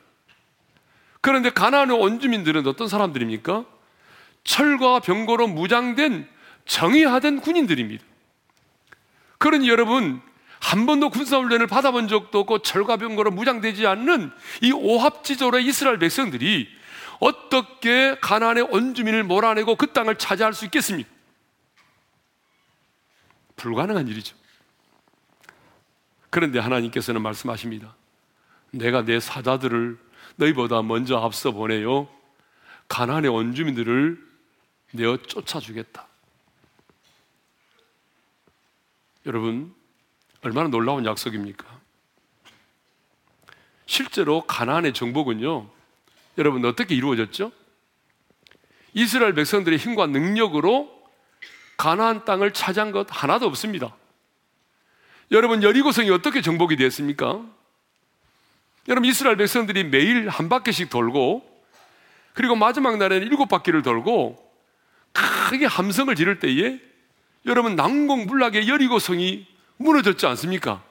그런데 1.26 1.50
가나안의 1.50 2.00
원주민들은 2.00 2.68
어떤 2.68 2.88
사람들입니까? 2.88 3.66
철과 4.44 5.00
병거로 5.00 5.48
무장된 5.48 6.30
정의하던 6.66 7.42
군인들입니다. 7.42 8.06
그러니 9.40 9.68
여러분 9.68 10.22
한 10.60 10.86
번도 10.86 11.10
군사훈련을 11.10 11.66
받아본 11.66 12.10
적도 12.10 12.42
없고 12.42 12.60
철가병거로 12.60 13.32
무장되지 13.32 13.88
않는 13.88 14.32
이 14.62 14.72
오합지졸의 14.72 15.66
이스라엘 15.66 15.98
백성들이 15.98 16.70
어떻게 17.20 18.20
가나안의 18.22 18.68
원주민을 18.70 19.24
몰아내고 19.24 19.78
그 19.78 19.94
땅을 19.94 20.20
차지할 20.20 20.54
수 20.54 20.66
있겠습니까? 20.66 21.10
불가능한 23.56 24.08
일이죠. 24.10 24.36
그런데 26.30 26.60
하나님께서는 26.60 27.24
말씀하십니다. 27.24 27.96
내가 28.70 29.04
내 29.04 29.20
사자들을 29.20 30.05
너희보다 30.36 30.82
먼저 30.82 31.18
앞서 31.18 31.52
보내요. 31.52 32.08
가나안의 32.88 33.32
원주민들을 33.32 34.24
내어 34.92 35.18
쫓아주겠다. 35.18 36.08
여러분, 39.26 39.74
얼마나 40.42 40.70
놀라운 40.70 41.06
약속입니까? 41.06 41.66
실제로 43.86 44.42
가나안의 44.42 44.94
정복은요. 44.94 45.70
여러분 46.38 46.66
어떻게 46.66 46.96
이루어졌죠? 46.96 47.52
이스라엘 48.94 49.34
백성들의 49.34 49.78
힘과 49.78 50.08
능력으로 50.08 50.92
가나안 51.78 52.26
땅을 52.26 52.54
차지한 52.54 52.92
것 52.92 53.08
하나도 53.10 53.46
없습니다. 53.48 53.96
여러분 55.32 55.64
여리고성이 55.64 56.10
어떻게 56.12 56.42
정복이 56.42 56.76
됐습니까? 56.78 57.44
여러분 58.88 59.10
이스라엘 59.10 59.36
백성들이 59.38 59.86
매일 59.86 60.30
한 60.30 60.50
바퀴씩 60.50 60.90
돌고 60.90 61.44
그리고 62.34 62.56
마지막 62.56 62.98
날에는 62.98 63.26
일곱 63.28 63.48
바퀴를 63.48 63.82
돌고 63.82 64.44
크게 65.14 65.66
함성을 65.66 66.14
지를 66.16 66.40
때에 66.40 66.80
여러분 67.46 67.76
난공불락의 67.76 68.68
여리고성이 68.68 69.48
무너졌지 69.78 70.26
않습니까? 70.26 70.84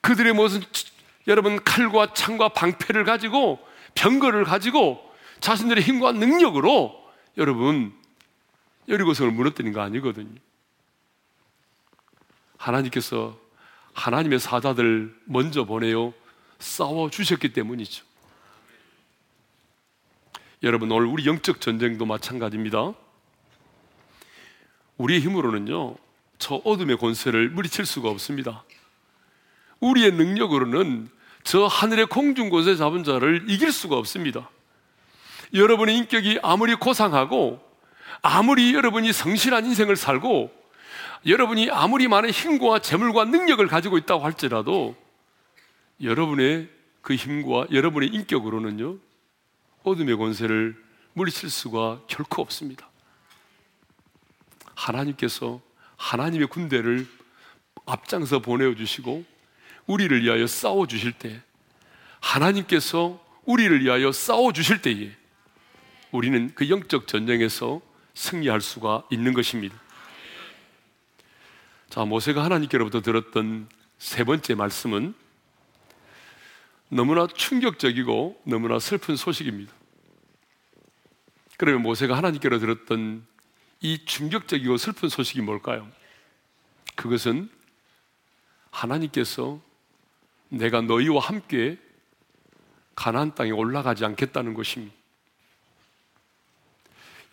그들의 0.00 0.32
무슨 0.34 0.62
여러분 1.26 1.62
칼과 1.62 2.14
창과 2.14 2.50
방패를 2.50 3.04
가지고 3.04 3.58
병거를 3.94 4.44
가지고 4.44 5.02
자신들의 5.40 5.82
힘과 5.82 6.12
능력으로 6.12 7.04
여러분 7.36 7.92
여리고성을 8.88 9.32
무너뜨린 9.32 9.72
거 9.72 9.80
아니거든요. 9.80 10.40
하나님께서 12.56 13.38
하나님의 13.94 14.38
사자들 14.38 15.14
먼저 15.24 15.64
보내요 15.64 16.14
싸워 16.58 17.10
주셨기 17.10 17.52
때문이죠. 17.52 18.04
여러분 20.62 20.90
오늘 20.90 21.06
우리 21.06 21.26
영적 21.26 21.60
전쟁도 21.60 22.06
마찬가지입니다. 22.06 22.94
우리의 24.96 25.20
힘으로는요 25.20 25.96
저 26.38 26.56
어둠의 26.64 26.96
권세를 26.98 27.50
물리칠 27.50 27.84
수가 27.86 28.08
없습니다. 28.10 28.64
우리의 29.80 30.12
능력으로는 30.12 31.10
저 31.44 31.66
하늘의 31.66 32.06
공중 32.06 32.48
곳에 32.48 32.76
잡은 32.76 33.04
자를 33.04 33.44
이길 33.48 33.70
수가 33.70 33.96
없습니다. 33.96 34.50
여러분의 35.54 35.96
인격이 35.98 36.40
아무리 36.42 36.74
고상하고 36.74 37.60
아무리 38.22 38.74
여러분이 38.74 39.12
성실한 39.12 39.66
인생을 39.66 39.96
살고 39.96 40.50
여러분이 41.26 41.70
아무리 41.70 42.08
많은 42.08 42.30
힘과 42.30 42.80
재물과 42.80 43.26
능력을 43.26 43.64
가지고 43.68 43.98
있다고 43.98 44.24
할지라도 44.24 44.96
여러분의 46.02 46.68
그 47.00 47.14
힘과 47.14 47.66
여러분의 47.70 48.10
인격으로는요 48.10 48.98
어둠의 49.82 50.16
권세를 50.16 50.76
물리칠 51.12 51.48
수가 51.48 52.02
결코 52.08 52.42
없습니다. 52.42 52.88
하나님께서 54.74 55.60
하나님의 55.96 56.48
군대를 56.48 57.06
앞장서 57.86 58.40
보내어 58.40 58.74
주시고 58.74 59.24
우리를 59.86 60.22
위하여 60.22 60.46
싸워 60.46 60.86
주실 60.86 61.12
때 61.12 61.40
하나님께서 62.20 63.24
우리를 63.44 63.82
위하여 63.82 64.12
싸워 64.12 64.52
주실 64.52 64.82
때에 64.82 65.12
우리는 66.10 66.52
그 66.54 66.68
영적 66.68 67.06
전쟁에서 67.06 67.80
승리할 68.14 68.60
수가 68.60 69.04
있는 69.10 69.32
것입니다. 69.32 69.80
자, 71.88 72.04
모세가 72.04 72.42
하나님께로부터 72.44 73.00
들었던 73.00 73.68
세 73.98 74.24
번째 74.24 74.54
말씀은 74.54 75.14
너무나 76.88 77.26
충격적이고 77.26 78.42
너무나 78.44 78.78
슬픈 78.78 79.16
소식입니다. 79.16 79.72
그러면 81.56 81.82
모세가 81.82 82.16
하나님께로 82.16 82.58
들었던 82.58 83.26
이 83.80 84.04
충격적이고 84.04 84.76
슬픈 84.76 85.08
소식이 85.08 85.42
뭘까요? 85.42 85.88
그것은 86.94 87.50
하나님께서 88.70 89.60
내가 90.48 90.80
너희와 90.80 91.20
함께 91.20 91.78
가나안 92.94 93.34
땅에 93.34 93.50
올라가지 93.50 94.04
않겠다는 94.04 94.54
것입니다. 94.54 94.94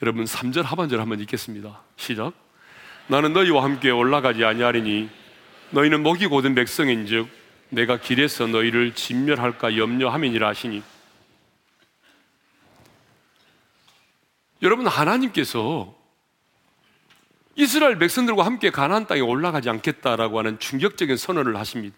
여러분 0.02 0.26
3절 0.26 0.64
하반절 0.64 1.00
한번 1.00 1.20
읽겠습니다. 1.22 1.82
시작. 1.96 2.34
나는 3.08 3.34
너희와 3.34 3.64
함께 3.64 3.90
올라가지 3.90 4.44
아니하리니 4.44 5.10
너희는 5.72 6.04
목이 6.04 6.28
고든 6.28 6.56
백성인즉 6.56 7.43
내가 7.74 7.98
길에서 7.98 8.46
너희를 8.46 8.94
진멸할까 8.94 9.78
염려함이니라 9.78 10.48
하시니 10.48 10.84
여러분 14.62 14.86
하나님께서 14.86 15.96
이스라엘 17.56 17.98
백성들과 17.98 18.46
함께 18.46 18.70
가나안 18.70 19.08
땅에 19.08 19.22
올라가지 19.22 19.70
않겠다라고 19.70 20.40
하는 20.40 20.60
충격적인 20.60 21.18
선언을 21.18 21.58
하십니다. 21.58 21.96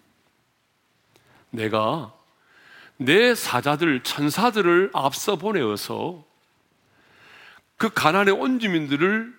내가 1.49 2.13
내 2.97 3.35
사자들 3.35 4.01
천사들을 4.03 4.91
앞서 4.93 5.35
보내어서 5.35 6.23
그 7.75 7.89
가난의 7.89 8.33
온 8.33 8.59
주민들을 8.59 9.33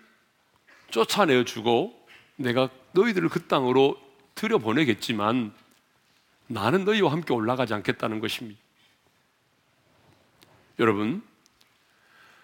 쫓아내어 0.91 1.45
주고 1.45 1.95
내가 2.37 2.69
너희들을 2.93 3.31
그 3.31 3.47
땅으로 3.47 3.97
들여보내겠지만 4.35 5.53
나는 6.47 6.85
너희와 6.85 7.13
함께 7.13 7.33
올라가지 7.33 7.75
않겠다는 7.75 8.21
것입니다. 8.21 8.61
여러분, 10.79 11.23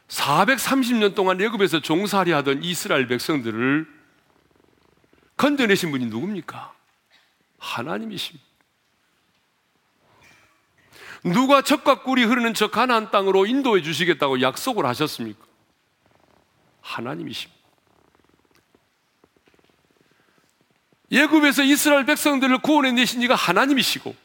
430년 0.08 1.14
동안 1.14 1.40
애굽에서 1.40 1.80
종살이 1.80 2.32
하던 2.32 2.62
이스라엘 2.62 3.06
백성들을 3.06 3.86
건져내신 5.36 5.90
분이 5.90 6.06
누굽니까? 6.06 6.74
하나님이십니다. 7.58 8.44
누가 11.24 11.62
젖과 11.62 12.02
꿀이 12.02 12.24
흐르는 12.24 12.52
저 12.54 12.68
가나안 12.68 13.10
땅으로 13.10 13.46
인도해 13.46 13.82
주시겠다고 13.82 14.40
약속을 14.42 14.84
하셨습니까? 14.86 15.44
하나님이십니다. 16.80 17.61
예굽에서 21.12 21.62
이스라엘 21.62 22.06
백성들을 22.06 22.58
구원해 22.58 22.90
내신 22.92 23.20
이가 23.20 23.34
하나님이시고 23.34 24.16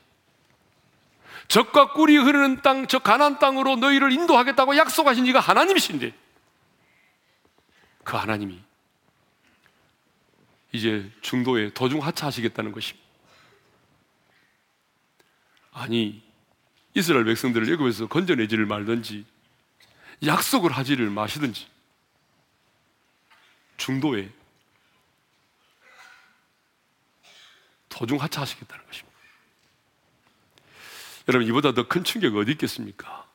적과 1.50 1.94
꿀이 1.94 2.18
흐르는 2.18 2.62
땅, 2.62 2.88
저 2.88 3.00
가난 3.00 3.40
땅으로 3.40 3.76
너희를 3.76 4.12
인도하겠다고 4.14 4.78
약속하신 4.78 5.26
이가 5.28 5.40
하나님이신데 5.40 6.14
그 8.04 8.16
하나님이 8.16 8.62
이제 10.72 11.10
중도에 11.22 11.74
도중 11.74 12.04
하차하시겠다는 12.06 12.72
것입니다. 12.72 13.06
아니 15.72 16.24
이스라엘 16.94 17.26
백성들을 17.26 17.70
예굽에서 17.70 18.08
건져내지를 18.08 18.66
말든지 18.66 19.26
약속을 20.26 20.72
하지를 20.72 21.10
마시든지 21.10 21.68
중도에 23.78 24.32
도중 27.90 28.22
하차하시겠다는 28.22 28.86
것입니다. 28.86 29.18
여러분, 31.28 31.48
이보다 31.48 31.74
더 31.74 31.84
큰 31.84 32.04
충격이 32.04 32.38
어디 32.38 32.52
있겠습니까? 32.54 33.26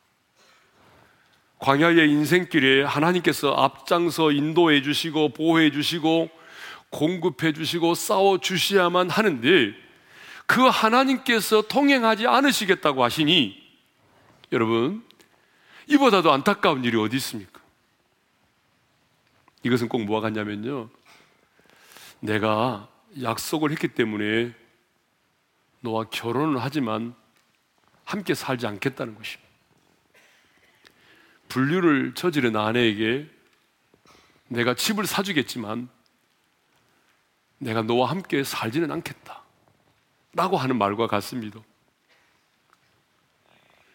광야의 1.59 2.11
인생길에 2.11 2.83
하나님께서 2.83 3.53
앞장서 3.55 4.33
인도해 4.33 4.83
주시고 4.83 5.31
보호해 5.31 5.71
주시고 5.71 6.31
공급해 6.91 7.53
주시고 7.53 7.95
싸워 7.95 8.39
주셔야만 8.39 9.11
하는데 9.11 9.73
그 10.47 10.61
하나님께서 10.67 11.63
통행하지 11.63 12.27
않으시겠다고 12.27 13.05
하시니 13.05 13.63
여러분 14.51 15.07
이보다도 15.87 16.33
안타까운 16.33 16.85
일이 16.85 16.99
어디 16.99 17.17
있습니까? 17.17 17.61
이것은 19.63 19.89
꼭 19.89 20.03
뭐가 20.05 20.23
같냐면요. 20.27 20.91
내가 22.21 22.89
약속을 23.21 23.71
했기 23.73 23.89
때문에 23.89 24.55
너와 25.81 26.05
결혼을 26.05 26.63
하지만 26.63 27.15
함께 28.05 28.35
살지 28.35 28.67
않겠다는 28.67 29.15
것입니다. 29.15 29.51
분류를 31.49 32.15
저지른 32.15 32.57
아내에게 32.57 33.29
내가 34.49 34.75
집을 34.75 35.07
사주겠지만 35.07 35.89
내가 37.59 37.83
너와 37.83 38.11
함께 38.11 38.43
살지는 38.45 38.91
않겠다. 38.91 39.43
라고 40.35 40.57
하는 40.57 40.79
말과 40.79 41.07
같습니다. 41.07 41.61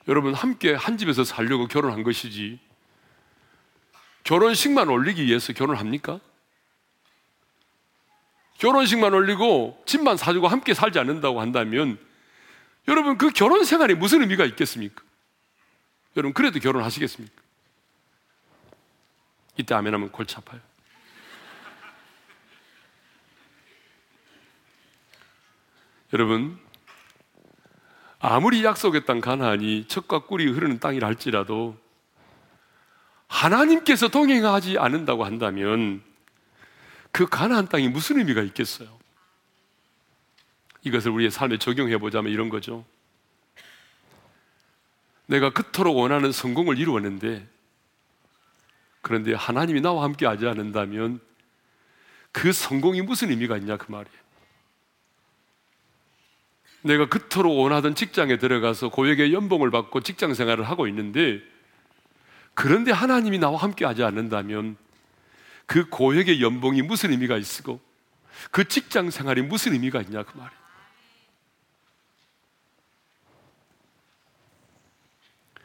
여러분, 0.08 0.34
함께 0.34 0.73
한 0.73 0.97
집에서 0.97 1.23
살려고 1.23 1.67
결혼한 1.67 2.03
것이지 2.03 2.60
결혼식만 4.23 4.88
올리기 4.89 5.25
위해서 5.25 5.51
결혼합니까? 5.53 6.19
결혼식만 8.58 9.13
올리고 9.13 9.84
집만 9.86 10.17
사주고 10.17 10.48
함께 10.48 10.74
살지 10.74 10.98
않는다고 11.00 11.39
한다면 11.41 12.00
여러분 12.88 13.17
그 13.17 13.30
결혼 13.30 13.65
생활에 13.65 13.93
무슨 13.93 14.22
의미가 14.22 14.46
있겠습니까? 14.46 15.04
여러분 16.15 16.34
그래도 16.34 16.60
결혼하시겠습니까? 16.60 17.36
이때 19.58 19.76
아멘하면 19.76 20.10
골치 20.12 20.38
아파요. 20.38 20.62
여러분 26.13 26.58
아무리 28.20 28.63
약속했던 28.63 29.22
가나안이 29.22 29.86
척과 29.88 30.26
꿀이 30.26 30.48
흐르는 30.48 30.80
땅이라 30.80 31.08
할지라도 31.08 31.78
하나님께서 33.28 34.08
동행하지 34.08 34.80
않는다고 34.80 35.24
한다면 35.26 36.02
그 37.12 37.26
가나안 37.26 37.67
땅이 37.67 37.89
무슨 37.89 38.20
의미가 38.20 38.41
있겠어요? 38.43 38.98
이것을 40.84 41.12
우리의 41.12 41.32
삶에 41.32 41.58
적용해 41.58 41.98
보자면 41.98 42.32
이런 42.32 42.50
거죠. 42.50 42.86
내가 45.26 45.52
그토록 45.52 45.98
원하는 45.98 46.32
성공을 46.32 46.78
이루었는데 46.78 47.48
그런데 49.02 49.34
하나님이 49.34 49.82
나와 49.82 50.04
함께 50.04 50.26
하지 50.26 50.48
않는다면 50.48 51.20
그 52.32 52.52
성공이 52.52 53.02
무슨 53.02 53.30
의미가 53.30 53.58
있냐 53.58 53.78
그 53.78 53.91
말이에요. 53.91 54.17
내가 56.82 57.08
그토록 57.10 57.58
원하던 57.58 57.96
직장에 57.96 58.38
들어가서 58.38 58.89
고액의 58.89 59.34
연봉을 59.34 59.72
받고 59.72 60.02
직장 60.02 60.34
생활을 60.34 60.63
하고 60.63 60.88
있는데 60.88 61.41
그런데 62.54 62.91
하나님이 62.91 63.39
나와 63.39 63.62
함께 63.62 63.86
하지 63.86 64.04
않는다면 64.04 64.78
그 65.67 65.88
고액의 65.89 66.41
연봉이 66.41 66.82
무슨 66.82 67.12
의미가 67.12 67.38
있고 67.38 67.80
그 68.51 68.67
직장 68.67 69.12
생활이 69.12 69.43
무슨 69.43 69.73
의미가 69.73 70.01
있냐 70.01 70.23
그 70.23 70.36
말이에요. 70.36 70.67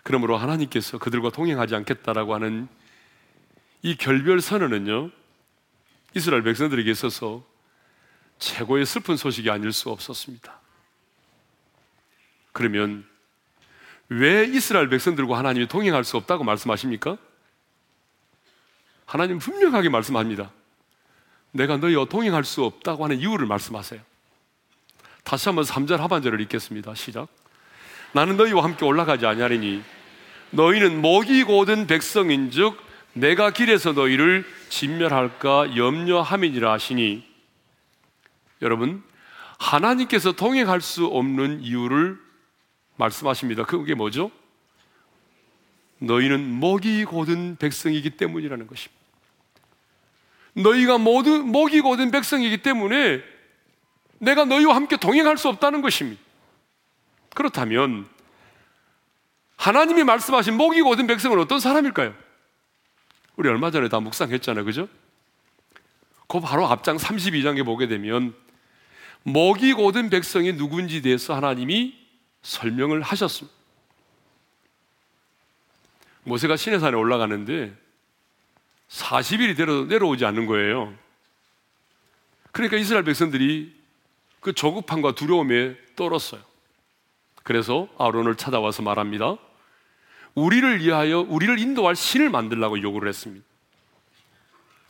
그러므로 0.03 0.37
하나님께서 0.37 0.99
그들과 0.99 1.31
동행하지 1.31 1.75
않겠다라고 1.77 2.35
하는 2.35 2.69
이 3.83 3.97
결별 3.97 4.41
선언은요, 4.41 5.11
이스라엘 6.15 6.43
백성들에게 6.43 6.91
있어서 6.91 7.45
최고의 8.39 8.85
슬픈 8.85 9.17
소식이 9.17 9.49
아닐 9.51 9.73
수 9.73 9.91
없었습니다. 9.91 10.61
그러면 12.51 13.07
왜 14.09 14.45
이스라엘 14.45 14.89
백성들과 14.89 15.39
하나님이 15.39 15.69
동행할 15.69 16.05
수 16.05 16.17
없다고 16.17 16.43
말씀하십니까? 16.45 17.17
하나님 19.05 19.39
분명하게 19.39 19.89
말씀합니다. 19.89 20.51
내가 21.51 21.77
너희와 21.77 22.07
동행할 22.07 22.45
수 22.45 22.65
없다고 22.65 23.05
하는 23.05 23.19
이유를 23.19 23.47
말씀하세요. 23.47 24.01
다시 25.25 25.49
한번 25.49 25.65
3절 25.65 25.99
하반절을 25.99 26.41
읽겠습니다. 26.43 26.95
시작. 26.95 27.29
나는 28.13 28.37
너희와 28.37 28.65
함께 28.65 28.85
올라가지 28.85 29.27
아니하리니 29.27 29.83
너희는 30.51 31.01
목이 31.01 31.45
고든 31.45 31.87
백성인즉 31.87 32.77
내가 33.15 33.51
길에서 33.51 33.93
너희를 33.93 34.45
진멸할까 34.69 35.77
염려함이니라 35.77 36.73
하시니 36.73 37.27
여러분 38.63 39.03
하나님께서 39.59 40.33
동행할 40.33 40.81
수 40.81 41.07
없는 41.07 41.61
이유를 41.63 42.19
말씀하십니다. 42.97 43.65
그게 43.65 43.95
뭐죠? 43.95 44.31
너희는 46.03 46.49
목이 46.49 47.05
고든 47.05 47.57
백성이기 47.57 48.11
때문이라는 48.11 48.67
것입니다. 48.67 49.03
너희가 50.55 50.99
모두 50.99 51.43
목이 51.43 51.81
고든 51.81 52.11
백성이기 52.11 52.59
때문에 52.63 53.23
내가 54.19 54.45
너희와 54.45 54.75
함께 54.75 54.97
동행할 54.97 55.39
수 55.39 55.49
없다는 55.49 55.81
것입니다. 55.81 56.21
그렇다면 57.35 58.07
하나님이 59.57 60.05
말씀하신 60.05 60.57
목이 60.57 60.83
고든 60.83 61.07
백성은 61.07 61.39
어떤 61.39 61.61
사람일까요? 61.61 62.15
우리 63.37 63.49
얼마 63.49 63.71
전에 63.71 63.89
다 63.89 64.01
묵상했잖아요. 64.01 64.65
그죠? 64.65 64.89
그 66.27 66.41
바로 66.41 66.67
앞장 66.67 66.97
32장에 66.97 67.65
보게 67.65 67.87
되면 67.87 68.35
목이 69.23 69.73
고든 69.73 70.11
백성이 70.11 70.53
누군지 70.53 71.01
대해서 71.01 71.35
하나님이 71.35 71.95
설명을 72.43 73.03
하셨습니다. 73.03 73.62
모세가 76.25 76.57
시내산에 76.57 76.97
올라가는데 76.97 77.77
40일이 78.89 79.89
내려오지 79.89 80.25
않는 80.25 80.47
거예요. 80.47 80.95
그러니까 82.53 82.77
이스라엘 82.77 83.05
백성들이 83.05 83.75
그 84.41 84.53
조급함과 84.53 85.15
두려움에 85.15 85.77
떨었어요. 85.97 86.43
그래서 87.43 87.89
아론을 87.99 88.37
찾아와서 88.37 88.83
말합니다. 88.83 89.37
우리를 90.35 90.81
위하여 90.81 91.21
우리를 91.21 91.59
인도할 91.59 91.97
신을 91.97 92.31
만들라고 92.31 92.81
요구를 92.81 93.09
했습니다. 93.09 93.45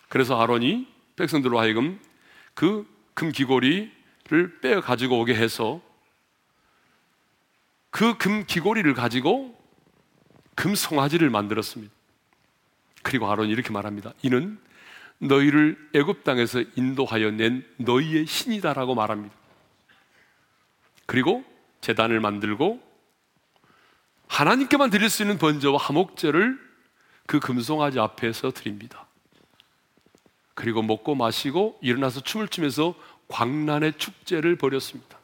그래서 0.09 0.41
아론이 0.41 0.87
백성들로 1.17 1.59
하여금 1.59 2.01
그 2.55 2.87
금귀고리를 3.15 4.61
빼어 4.61 4.81
가지고 4.81 5.21
오게 5.21 5.35
해서 5.35 5.81
그 7.91 8.17
금귀고리를 8.19 8.93
가지고 8.95 9.62
금 10.55 10.75
송아지를 10.75 11.31
만들었습니다. 11.31 11.93
그리고 13.03 13.31
아론이 13.31 13.51
이렇게 13.51 13.71
말합니다. 13.73 14.13
이는 14.23 14.59
너희를 15.19 15.91
애굽 15.95 16.25
땅에서 16.25 16.63
인도하여 16.77 17.31
낸 17.31 17.65
너희의 17.77 18.27
신이다라고 18.27 18.95
말합니다. 18.95 19.35
그리고 21.07 21.45
재단을 21.81 22.21
만들고 22.21 22.81
하나님께만 24.29 24.91
드릴 24.91 25.11
수 25.11 25.23
있는 25.23 25.39
번제와 25.39 25.77
화목제를 25.77 26.59
그 27.27 27.39
금송아지 27.39 27.99
앞에서 28.01 28.51
드립니다. 28.51 29.07
그리고 30.55 30.83
먹고 30.83 31.15
마시고 31.15 31.79
일어나서 31.83 32.21
춤을 32.21 32.49
추면서 32.49 32.95
광란의 33.29 33.95
축제를 33.99 34.57
벌였습니다. 34.57 35.19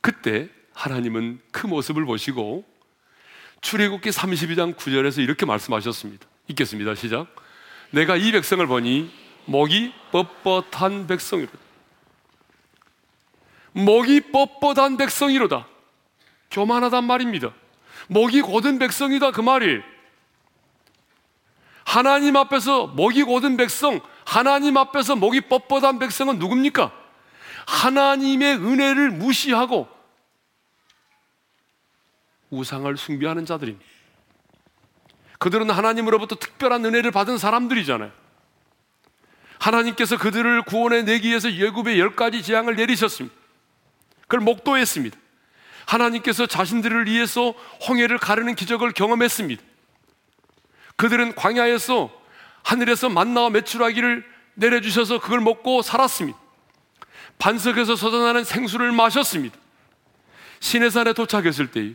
그때 0.00 0.48
하나님은 0.72 1.40
그 1.50 1.66
모습을 1.66 2.04
보시고 2.04 2.64
출애굽기 3.60 4.10
32장 4.10 4.76
9절에서 4.76 5.22
이렇게 5.22 5.46
말씀하셨습니다. 5.46 6.26
읽겠습니다. 6.48 6.94
시작. 6.94 7.26
내가 7.90 8.16
이 8.16 8.32
백성을 8.32 8.64
보니 8.66 9.12
목이 9.46 9.92
뻣뻣한 10.12 11.08
백성이로다. 11.08 11.58
목이 13.72 14.20
뻣뻣한 14.32 14.98
백성이로다. 14.98 15.66
교만하단 16.50 17.04
말입니다. 17.04 17.52
목이 18.08 18.40
고든 18.40 18.78
백성이다 18.78 19.32
그 19.32 19.40
말이. 19.40 19.80
하나님 21.84 22.36
앞에서 22.36 22.88
목이 22.88 23.22
고든 23.22 23.56
백성, 23.56 24.00
하나님 24.24 24.76
앞에서 24.76 25.16
목이 25.16 25.42
뻣뻣한 25.42 26.00
백성은 26.00 26.38
누굽니까? 26.38 26.92
하나님의 27.66 28.56
은혜를 28.56 29.10
무시하고 29.10 29.88
우상을 32.50 32.96
숭배하는 32.96 33.46
자들입니다. 33.46 33.84
그들은 35.38 35.70
하나님으로부터 35.70 36.36
특별한 36.36 36.84
은혜를 36.84 37.10
받은 37.10 37.38
사람들이잖아요. 37.38 38.10
하나님께서 39.58 40.16
그들을 40.16 40.62
구원해 40.62 41.02
내기 41.02 41.28
위해서 41.28 41.52
예굽의 41.52 41.98
열 41.98 42.14
가지 42.14 42.42
재앙을 42.42 42.76
내리셨습니다. 42.76 43.34
그걸 44.22 44.40
목도했습니다. 44.40 45.16
하나님께서 45.86 46.46
자신들을 46.46 47.06
위해서 47.06 47.54
홍해를 47.88 48.18
가르는 48.18 48.54
기적을 48.54 48.92
경험했습니다. 48.92 49.62
그들은 50.96 51.34
광야에서 51.34 52.10
하늘에서 52.62 53.08
만나와 53.08 53.50
메추라기를 53.50 54.24
내려주셔서 54.54 55.20
그걸 55.20 55.40
먹고 55.40 55.82
살았습니다. 55.82 56.38
반석에서 57.38 57.96
솟아나는 57.96 58.44
생수를 58.44 58.92
마셨습니다. 58.92 59.56
시내산에 60.60 61.12
도착했을 61.12 61.70
때 61.70 61.94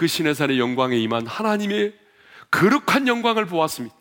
그 0.00 0.06
시내산의 0.06 0.58
영광에 0.58 0.96
임한 0.96 1.26
하나님의 1.26 1.92
거룩한 2.50 3.06
영광을 3.06 3.44
보았습니다. 3.44 3.94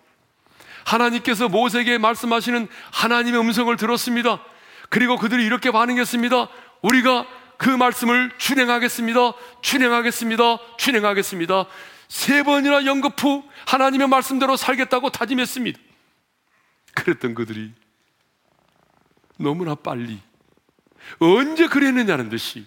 하나님께서 0.85 1.49
모세에게 1.49 1.97
말씀하시는 1.97 2.69
하나님의 2.93 3.41
음성을 3.41 3.75
들었습니다. 3.75 4.41
그리고 4.87 5.17
그들이 5.17 5.45
이렇게 5.45 5.71
반응했습니다. 5.71 6.47
우리가 6.83 7.27
그 7.57 7.67
말씀을 7.67 8.31
준행하겠습니다. 8.37 9.33
준행하겠습니다. 9.61 10.77
준행하겠습니다. 10.77 11.65
세 12.07 12.43
번이나 12.43 12.85
연급 12.85 13.21
후 13.21 13.43
하나님의 13.65 14.07
말씀대로 14.07 14.55
살겠다고 14.55 15.09
다짐했습니다. 15.09 15.77
그랬던 16.95 17.35
그들이 17.35 17.73
너무나 19.35 19.75
빨리 19.75 20.21
언제 21.19 21.67
그랬느냐는 21.67 22.29
듯이 22.29 22.65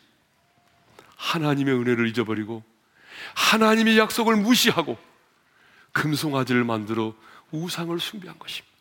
하나님의 1.16 1.72
은혜를 1.76 2.08
잊어버리고 2.08 2.70
하나님의 3.35 3.98
약속을 3.98 4.37
무시하고 4.37 4.98
금송아지를 5.92 6.64
만들어 6.64 7.14
우상을 7.50 7.98
숭배한 7.98 8.38
것입니다. 8.38 8.72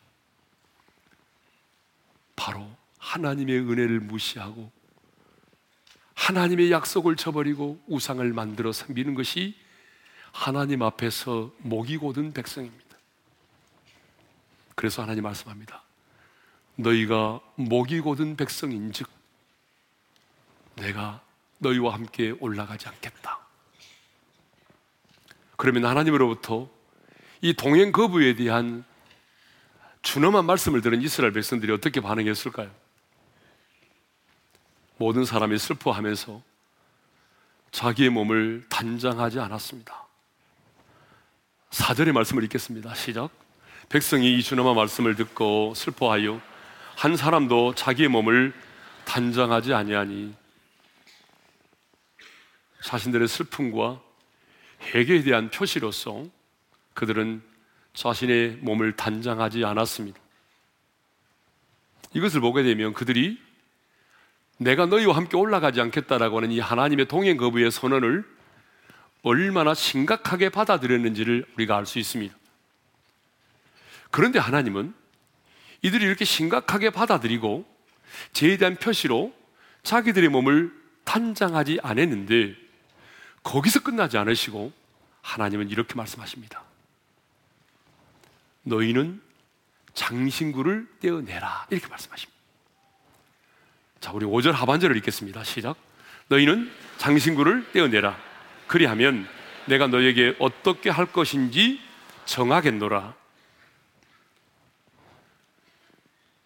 바로 2.36 2.68
하나님의 2.98 3.58
은혜를 3.58 4.00
무시하고 4.00 4.70
하나님의 6.14 6.70
약속을 6.70 7.16
저버리고 7.16 7.82
우상을 7.86 8.32
만들어 8.32 8.72
섬기는 8.72 9.14
것이 9.14 9.56
하나님 10.30 10.82
앞에서 10.82 11.52
목이 11.58 11.98
고든 11.98 12.32
백성입니다. 12.32 12.96
그래서 14.74 15.02
하나님 15.02 15.24
말씀합니다. 15.24 15.82
너희가 16.76 17.40
목이 17.56 18.00
고든 18.00 18.36
백성인즉 18.36 19.08
내가 20.76 21.20
너희와 21.58 21.94
함께 21.94 22.34
올라가지 22.40 22.88
않겠다. 22.88 23.41
그러면 25.62 25.84
하나님으로부터 25.84 26.68
이 27.40 27.54
동행 27.54 27.92
거부에 27.92 28.34
대한 28.34 28.84
준엄한 30.02 30.44
말씀을 30.44 30.80
들은 30.80 31.00
이스라엘 31.00 31.32
백성들이 31.32 31.72
어떻게 31.72 32.00
반응했을까요? 32.00 32.68
모든 34.96 35.24
사람이 35.24 35.56
슬퍼하면서 35.56 36.42
자기의 37.70 38.10
몸을 38.10 38.66
단장하지 38.68 39.38
않았습니다. 39.38 40.08
사절의 41.70 42.12
말씀을 42.12 42.42
읽겠습니다. 42.42 42.96
시작. 42.96 43.30
백성이 43.88 44.36
이 44.36 44.42
준엄한 44.42 44.74
말씀을 44.74 45.14
듣고 45.14 45.74
슬퍼하여 45.76 46.40
한 46.96 47.16
사람도 47.16 47.76
자기의 47.76 48.08
몸을 48.08 48.52
단장하지 49.04 49.74
아니하니 49.74 50.34
자신들의 52.82 53.28
슬픔과 53.28 54.00
회개에 54.82 55.22
대한 55.22 55.50
표시로서 55.50 56.24
그들은 56.94 57.42
자신의 57.94 58.58
몸을 58.60 58.96
단장하지 58.96 59.64
않았습니다. 59.64 60.18
이것을 62.14 62.40
보게 62.40 62.62
되면 62.62 62.92
그들이 62.92 63.40
내가 64.58 64.86
너희와 64.86 65.16
함께 65.16 65.36
올라가지 65.36 65.80
않겠다라고 65.80 66.38
하는 66.38 66.50
이 66.52 66.60
하나님의 66.60 67.06
동행 67.08 67.36
거부의 67.36 67.70
선언을 67.70 68.24
얼마나 69.22 69.74
심각하게 69.74 70.48
받아들였는지를 70.50 71.46
우리가 71.54 71.76
알 71.76 71.86
수 71.86 71.98
있습니다. 71.98 72.34
그런데 74.10 74.38
하나님은 74.38 74.94
이들이 75.82 76.04
이렇게 76.04 76.24
심각하게 76.24 76.90
받아들이고 76.90 77.64
죄에 78.32 78.56
대한 78.56 78.76
표시로 78.76 79.34
자기들의 79.82 80.28
몸을 80.28 80.72
탄장하지 81.04 81.80
않았는데 81.82 82.61
거기서 83.42 83.82
끝나지 83.82 84.18
않으시고 84.18 84.72
하나님은 85.22 85.70
이렇게 85.70 85.94
말씀하십니다. 85.94 86.62
너희는 88.62 89.20
장신구를 89.94 90.88
떼어내라. 91.00 91.66
이렇게 91.70 91.86
말씀하십니다. 91.88 92.40
자, 94.00 94.12
우리 94.12 94.26
5절 94.26 94.52
하반절을 94.52 94.96
읽겠습니다. 94.98 95.44
시작. 95.44 95.76
너희는 96.28 96.70
장신구를 96.98 97.72
떼어내라. 97.72 98.16
그리하면 98.66 99.28
내가 99.66 99.86
너에게 99.86 100.34
어떻게 100.38 100.90
할 100.90 101.06
것인지 101.06 101.80
정하겠노라. 102.24 103.14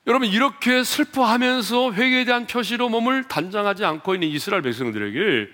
여러분, 0.07 0.29
이렇게 0.29 0.85
슬퍼하면서 0.85 1.93
회개에 1.93 2.25
대한 2.25 2.47
표시로 2.47 2.89
몸을 2.89 3.25
단장하지 3.25 3.85
않고 3.85 4.15
있는 4.15 4.29
이스라엘 4.29 4.63
백성들에게 4.63 5.51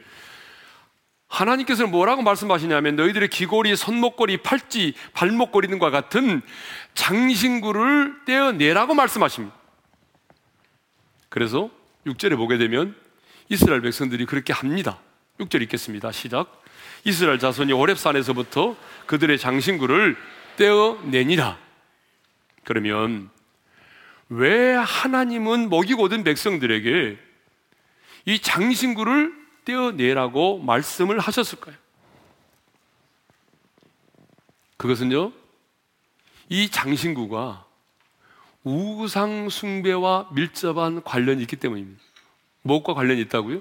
하나님께서는 1.32 1.90
뭐라고 1.90 2.22
말씀하시냐면 2.22 2.94
너희들의 2.96 3.28
귀고리, 3.28 3.74
손목걸이, 3.74 4.38
팔찌, 4.38 4.92
발목걸이 5.14 5.68
등과 5.68 5.90
같은 5.90 6.42
장신구를 6.92 8.24
떼어내라고 8.26 8.92
말씀하십니다. 8.94 9.56
그래서 11.30 11.70
6절에 12.06 12.36
보게 12.36 12.58
되면 12.58 12.94
이스라엘 13.48 13.80
백성들이 13.80 14.26
그렇게 14.26 14.52
합니다. 14.52 14.98
6절 15.40 15.62
읽겠습니다. 15.62 16.12
시작. 16.12 16.62
이스라엘 17.04 17.38
자손이 17.38 17.72
오렙산에서부터 17.72 18.76
그들의 19.06 19.38
장신구를 19.38 20.16
떼어내니라. 20.56 21.58
그러면 22.64 23.30
왜 24.28 24.74
하나님은 24.74 25.70
먹이고 25.70 26.10
든 26.10 26.24
백성들에게 26.24 27.18
이 28.26 28.38
장신구를 28.38 29.41
떼어내라고 29.64 30.58
말씀을 30.58 31.18
하셨을까요? 31.18 31.76
그것은요, 34.76 35.32
이 36.48 36.70
장신구가 36.70 37.64
우상 38.64 39.48
숭배와 39.48 40.28
밀접한 40.32 41.02
관련이 41.02 41.40
있기 41.42 41.56
때문입니다. 41.56 42.02
무엇과 42.62 42.94
관련이 42.94 43.20
있다고요? 43.22 43.60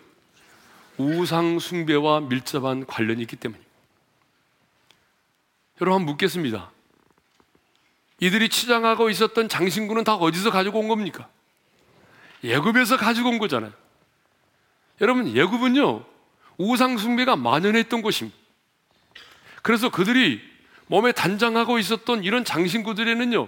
우상 0.98 1.60
숭배와 1.60 2.22
밀접한 2.22 2.86
관련이 2.86 3.22
있기 3.24 3.36
때문입니다. 3.36 3.72
여러분 5.82 6.02
한번 6.02 6.14
묻겠습니다. 6.14 6.72
이들이 8.20 8.50
치장하고 8.50 9.10
있었던 9.10 9.50
장신구는 9.50 10.04
다 10.04 10.16
어디서 10.16 10.52
가지고 10.52 10.80
온 10.80 10.88
겁니까? 10.88 11.28
예굽에서 12.44 12.98
가지고 12.98 13.30
온 13.30 13.40
거잖아요. 13.40 13.72
여러분 15.02 15.36
예굽은요 15.36 16.06
우상 16.58 16.98
숭배가 16.98 17.36
만연했던 17.36 18.02
곳입니다. 18.02 18.38
그래서 19.64 19.90
그들이 19.90 20.42
몸에 20.88 21.12
단장하고 21.12 21.80
있었던 21.80 22.24
이런 22.24 22.46
장신구들에는요 22.46 23.48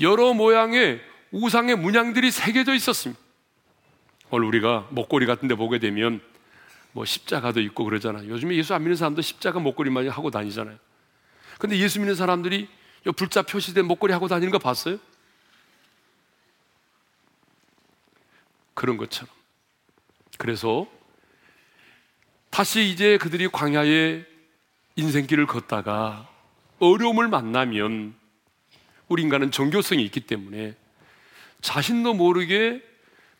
여러 0.00 0.34
모양의 0.34 1.00
우상의 1.30 1.76
문양들이 1.76 2.30
새겨져 2.30 2.74
있었습니다. 2.74 3.20
오늘 4.30 4.46
우리가 4.48 4.88
목걸이 4.90 5.26
같은 5.26 5.46
데 5.48 5.54
보게 5.54 5.78
되면 5.78 6.20
뭐 6.92 7.04
십자가도 7.04 7.60
있고 7.60 7.84
그러잖아요. 7.84 8.28
요즘에 8.28 8.54
예수 8.56 8.74
안 8.74 8.82
믿는 8.82 8.96
사람도 8.96 9.22
십자가 9.22 9.60
목걸이 9.60 9.90
많이 9.90 10.08
하고 10.08 10.30
다니잖아요. 10.30 10.76
근데 11.58 11.78
예수 11.78 12.00
믿는 12.00 12.14
사람들이 12.14 12.68
요 13.06 13.12
불자 13.12 13.42
표시된 13.42 13.86
목걸이 13.86 14.12
하고 14.12 14.28
다니는 14.28 14.50
거 14.50 14.58
봤어요? 14.58 14.98
그런 18.74 18.96
것처럼. 18.96 19.41
그래서 20.38 20.86
다시 22.50 22.84
이제 22.84 23.18
그들이 23.18 23.48
광야의 23.48 24.26
인생길을 24.96 25.46
걷다가 25.46 26.28
어려움을 26.78 27.28
만나면 27.28 28.14
우리 29.08 29.22
인간은 29.22 29.50
종교성이 29.50 30.04
있기 30.04 30.20
때문에 30.20 30.74
자신도 31.60 32.14
모르게 32.14 32.82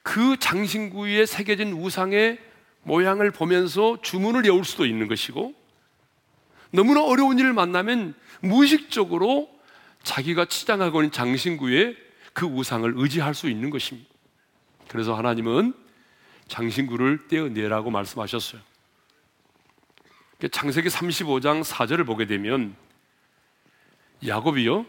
그 0.02 0.36
장신구에 0.38 1.26
새겨진 1.26 1.72
우상의 1.72 2.38
모양을 2.84 3.30
보면서 3.30 4.00
주문을 4.02 4.44
외울 4.44 4.64
수도 4.64 4.86
있는 4.86 5.08
것이고 5.08 5.54
너무나 6.70 7.04
어려운 7.04 7.38
일을 7.38 7.52
만나면 7.52 8.14
무의식적으로 8.40 9.50
자기가 10.02 10.46
치장하고 10.46 11.00
있는 11.02 11.12
장신구에 11.12 11.96
그 12.32 12.46
우상을 12.46 12.92
의지할 12.96 13.34
수 13.34 13.48
있는 13.48 13.70
것입니다. 13.70 14.08
그래서 14.88 15.14
하나님은 15.14 15.74
장신구를 16.48 17.28
떼어내라고 17.28 17.90
말씀하셨어요. 17.90 18.60
창세기 20.50 20.88
35장 20.88 21.62
4절을 21.62 22.04
보게 22.04 22.26
되면 22.26 22.74
야곱이요 24.26 24.86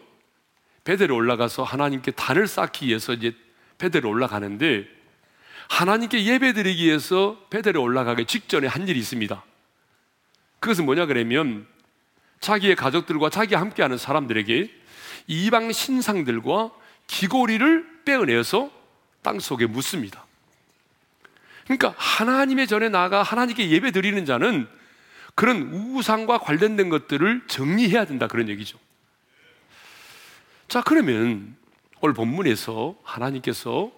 베델에 0.84 1.12
올라가서 1.12 1.62
하나님께 1.62 2.10
단을 2.12 2.46
쌓기 2.46 2.88
위해서 2.88 3.12
이제 3.12 3.34
베델에 3.78 4.06
올라가는데 4.06 4.86
하나님께 5.68 6.24
예배드리기 6.24 6.84
위해서 6.84 7.38
베델에 7.50 7.78
올라가기 7.78 8.26
직전에 8.26 8.66
한 8.66 8.86
일이 8.86 8.98
있습니다. 8.98 9.42
그것은 10.60 10.84
뭐냐 10.84 11.06
그러면 11.06 11.66
자기의 12.40 12.76
가족들과 12.76 13.30
자기 13.30 13.54
함께하는 13.54 13.96
사람들에게 13.96 14.70
이방 15.26 15.72
신상들과 15.72 16.70
귀고리를 17.06 18.02
빼어내서 18.04 18.70
땅 19.22 19.40
속에 19.40 19.66
묻습니다. 19.66 20.23
그러니까 21.64 21.94
하나님의 21.96 22.66
전에 22.66 22.88
나가 22.88 23.22
하나님께 23.22 23.70
예배 23.70 23.90
드리는 23.90 24.24
자는 24.24 24.68
그런 25.34 25.62
우상과 25.72 26.38
관련된 26.38 26.88
것들을 26.88 27.42
정리해야 27.48 28.04
된다 28.04 28.28
그런 28.28 28.48
얘기죠. 28.48 28.78
자, 30.68 30.82
그러면 30.82 31.56
오늘 32.00 32.14
본문에서 32.14 32.96
하나님께서 33.02 33.90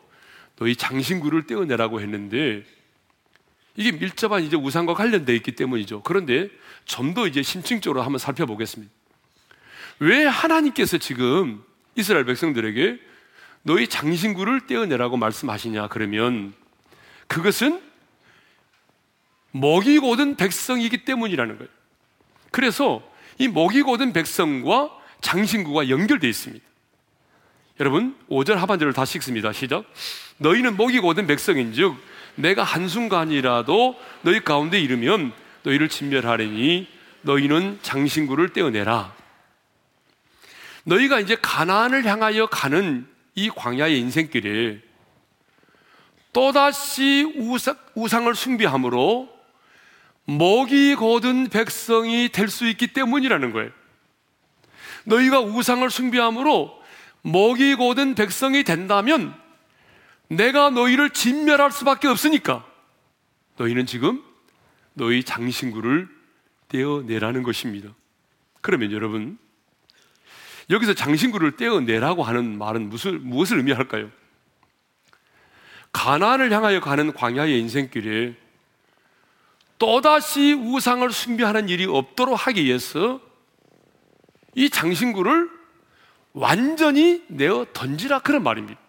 너희 0.57 0.76
장신구를 0.76 1.46
떼어내라고 1.46 2.00
했는데 2.00 2.64
이게 3.74 3.92
밀접한 3.92 4.42
이제 4.42 4.57
우상과 4.57 4.94
관련되어 4.94 5.35
있기 5.37 5.52
때문이죠. 5.52 6.02
그런데 6.02 6.48
좀 6.87 7.14
더 7.14 7.26
이제 7.26 7.42
심층적으로 7.42 8.02
한번 8.02 8.18
살펴보겠습니다. 8.18 8.92
왜 9.98 10.24
하나님께서 10.24 10.98
지금 10.98 11.62
이스라엘 11.94 12.24
백성들에게 12.24 13.00
너희 13.62 13.88
장신구를 13.88 14.66
떼어내라고 14.66 15.16
말씀하시냐? 15.16 15.88
그러면 15.88 16.55
그것은 17.29 17.81
먹이 19.53 19.99
고 19.99 20.17
든 20.17 20.37
백성이기 20.37 21.05
때문이라는 21.05 21.57
거예요. 21.59 21.71
그래서 22.51 23.03
이 23.39 23.49
먹이 23.49 23.83
고 23.83 23.97
든 23.97 24.12
백성과 24.12 24.91
장신구가 25.23 25.89
연결되어 25.89 26.29
있습니다. 26.29 26.65
여러분, 27.81 28.17
5절 28.31 28.55
하반절을 28.55 28.93
다시 28.93 29.19
읽습니다. 29.19 29.53
시작. 29.53 29.85
너희는 30.39 30.77
먹이 30.77 31.01
고 31.01 31.15
든 31.15 31.27
백성인 31.27 31.73
즉, 31.73 31.97
내가 32.37 32.62
한순간이라도 32.62 33.97
너희 34.23 34.41
가운데 34.41 34.79
이르면 34.81 35.33
너희를 35.62 35.89
진멸하리니 35.89 36.87
너희는 37.23 37.79
장신구를 37.83 38.51
떼어내라. 38.51 39.15
너희가 40.85 41.21
이제 41.21 41.37
가나안을 41.41 42.05
향하여 42.05 42.47
가는 42.47 43.07
이 43.35 43.51
광야의 43.51 43.99
인생길에 43.99 44.81
또다시 46.37 47.33
우상, 47.38 47.79
우상 47.94 48.29
을 48.29 48.35
숭배함으로 48.35 49.35
먹이 50.27 50.94
고든 50.94 51.49
백성이 51.49 52.29
될 52.29 52.51
수 52.51 52.66
있기 52.68 52.88
때문이라는 52.88 53.53
거예요. 53.53 53.70
너희가 55.05 55.40
우상을 55.40 55.88
숭배함으로 55.88 56.79
먹이 57.22 57.75
고든 57.77 58.14
백성이 58.14 58.64
된다면 58.64 59.35
내가 60.29 60.68
너희를 60.68 61.09
진멸할 61.09 61.72
수밖에 61.72 62.07
없으니까 62.07 62.66
너희는 63.57 63.87
지금 63.87 64.22
너희 64.92 65.25
장신구를 65.25 66.07
떼어내라는 66.68 67.44
것입니다. 67.44 67.88
그러면 68.61 68.92
여러분 68.92 69.38
여기서 70.68 70.92
장신구를 70.92 71.57
떼어내라고 71.57 72.25
하는 72.25 72.59
말은 72.59 72.90
무슨, 72.90 73.27
무엇을 73.27 73.57
의미할까요? 73.57 74.11
가나안을 75.92 76.53
향하여 76.53 76.81
가는 76.81 77.12
광야의 77.12 77.59
인생길에 77.61 78.35
또다시 79.79 80.53
우상을 80.55 81.11
숭배하는 81.11 81.68
일이 81.68 81.85
없도록 81.87 82.46
하기 82.46 82.64
위해서 82.64 83.20
이 84.55 84.70
장신구를 84.70 85.51
완전히 86.33 87.25
내어 87.29 87.66
던지라 87.72 88.20
그런 88.20 88.42
말입니다. 88.42 88.81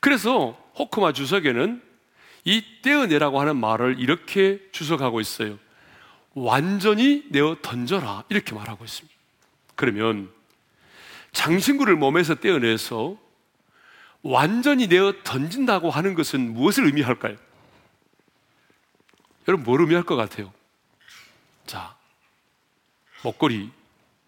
그래서 0.00 0.58
호크마 0.76 1.12
주석에는 1.12 1.82
이 2.44 2.64
떼어내라고 2.82 3.40
하는 3.40 3.56
말을 3.56 4.00
이렇게 4.00 4.60
주석하고 4.72 5.20
있어요. 5.20 5.58
완전히 6.34 7.24
내어 7.30 7.56
던져라 7.62 8.24
이렇게 8.28 8.54
말하고 8.54 8.84
있습니다. 8.84 9.14
그러면 9.76 10.30
장신구를 11.32 11.96
몸에서 11.96 12.34
떼어내서 12.34 13.16
완전히 14.22 14.86
내어 14.86 15.12
던진다고 15.24 15.90
하는 15.90 16.14
것은 16.14 16.52
무엇을 16.54 16.86
의미할까요? 16.86 17.36
여러분 19.48 19.64
뭘 19.64 19.80
의미할 19.80 20.04
것 20.04 20.16
같아요? 20.16 20.52
자, 21.66 21.96
목걸이, 23.24 23.70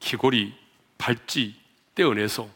귀걸이, 0.00 0.54
발찌 0.98 1.54
떼어내서 1.94 2.48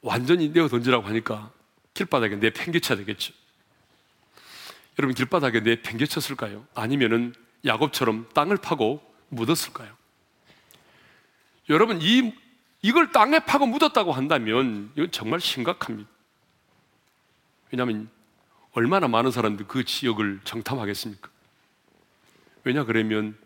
완전히 0.00 0.48
내어 0.48 0.68
던지라고 0.68 1.06
하니까 1.06 1.52
길바닥에 1.94 2.36
내팽개쳐야 2.36 2.98
되겠죠. 2.98 3.32
여러분 4.98 5.14
길바닥에 5.14 5.60
내팽개쳤을까요? 5.60 6.66
아니면은 6.74 7.34
야곱처럼 7.64 8.28
땅을 8.34 8.56
파고 8.56 9.00
묻었을까요? 9.28 9.96
여러분 11.68 12.00
이 12.02 12.34
이걸 12.82 13.12
땅에 13.12 13.38
파고 13.38 13.66
묻었다고 13.66 14.12
한다면 14.12 14.90
이건 14.96 15.10
정말 15.12 15.40
심각합니다. 15.40 16.10
왜냐하면 17.70 18.10
얼마나 18.72 19.06
많은 19.08 19.30
사람들이 19.30 19.68
그 19.68 19.84
지역을 19.84 20.40
정탐하겠습니까? 20.44 21.30
왜냐 22.64 22.84
그러면 22.84 23.36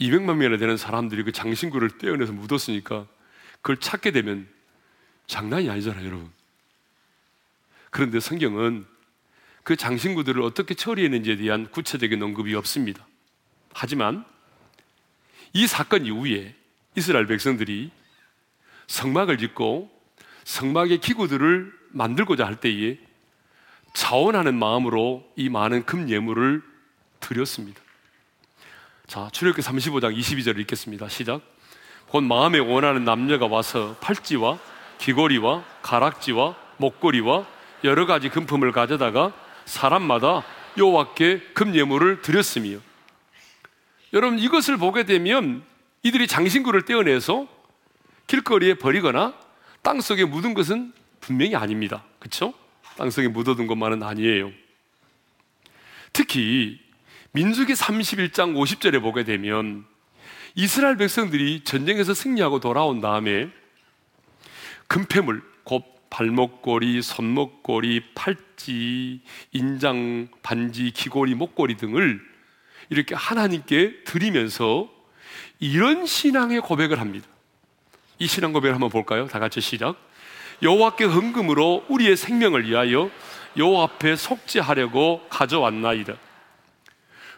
200만 0.00 0.36
명이나 0.36 0.56
되는 0.56 0.76
사람들이 0.76 1.22
그 1.22 1.32
장신구를 1.32 1.98
떼어내서 1.98 2.32
묻었으니까 2.32 3.06
그걸 3.56 3.78
찾게 3.78 4.10
되면 4.10 4.48
장난이 5.26 5.68
아니잖아요, 5.68 6.06
여러분. 6.06 6.30
그런데 7.90 8.20
성경은 8.20 8.86
그 9.62 9.74
장신구들을 9.74 10.40
어떻게 10.42 10.74
처리했는지에 10.74 11.36
대한 11.36 11.68
구체적인 11.70 12.22
언급이 12.22 12.54
없습니다. 12.54 13.06
하지만 13.72 14.24
이 15.52 15.66
사건 15.66 16.06
이후에 16.06 16.54
이스라엘 16.94 17.26
백성들이 17.26 17.90
성막을 18.86 19.38
짓고 19.38 19.90
성막의 20.44 20.98
기구들을 20.98 21.72
만들고자 21.90 22.46
할 22.46 22.56
때에 22.56 22.98
자원하는 23.94 24.58
마음으로 24.58 25.24
이 25.36 25.48
많은 25.48 25.86
금 25.86 26.08
예물을 26.08 26.62
드렸습니다. 27.20 27.80
자, 29.06 29.28
출애굽기 29.32 29.66
35장 29.66 30.16
22절을 30.16 30.60
읽겠습니다. 30.60 31.08
시작. 31.08 31.40
곧 32.08 32.22
마음에 32.22 32.58
원하는 32.58 33.04
남녀가 33.04 33.46
와서 33.46 33.96
팔찌와 34.00 34.58
귀걸이와 34.98 35.64
가락지와 35.82 36.56
목걸이와 36.76 37.46
여러 37.84 38.06
가지 38.06 38.28
금품을 38.28 38.72
가져다가 38.72 39.32
사람마다 39.64 40.44
여호와께 40.76 41.40
금 41.54 41.74
예물을 41.74 42.22
드렸으며 42.22 42.78
여러분 44.12 44.38
이것을 44.38 44.76
보게 44.76 45.04
되면 45.04 45.64
이들이 46.02 46.26
장신구를 46.26 46.84
떼어내서 46.84 47.48
길거리에 48.26 48.74
버리거나 48.74 49.34
땅 49.82 50.00
속에 50.00 50.24
묻은 50.24 50.54
것은 50.54 50.92
분명히 51.20 51.54
아닙니다. 51.54 52.04
그렇죠? 52.18 52.54
땅 52.96 53.10
속에 53.10 53.28
묻어둔 53.28 53.66
것만은 53.66 54.02
아니에요. 54.02 54.50
특히 56.12 56.80
민수기 57.32 57.74
31장 57.74 58.54
50절에 58.54 59.00
보게 59.02 59.22
되면 59.24 59.84
이스라엘 60.54 60.96
백성들이 60.96 61.64
전쟁에서 61.64 62.14
승리하고 62.14 62.60
돌아온 62.60 63.00
다음에 63.00 63.50
금패물, 64.88 65.42
곧 65.64 65.84
발목걸이, 66.08 67.02
손목걸이, 67.02 68.14
팔찌, 68.14 69.20
인장, 69.52 70.28
반지, 70.42 70.90
귀걸이, 70.92 71.34
목걸이 71.34 71.76
등을 71.76 72.20
이렇게 72.88 73.14
하나님께 73.14 74.04
드리면서 74.04 74.88
이런 75.58 76.06
신앙의 76.06 76.60
고백을 76.60 77.00
합니다. 77.00 77.28
이 78.18 78.26
신앙 78.26 78.52
고백을 78.52 78.74
한번 78.74 78.90
볼까요? 78.90 79.26
다 79.26 79.38
같이 79.38 79.60
시작. 79.60 79.96
여호와께 80.62 81.04
헌금으로 81.04 81.84
우리의 81.88 82.16
생명을 82.16 82.68
위하여 82.68 83.10
여호와 83.56 83.84
앞에 83.84 84.16
속죄하려고 84.16 85.26
가져왔나이다. 85.28 86.14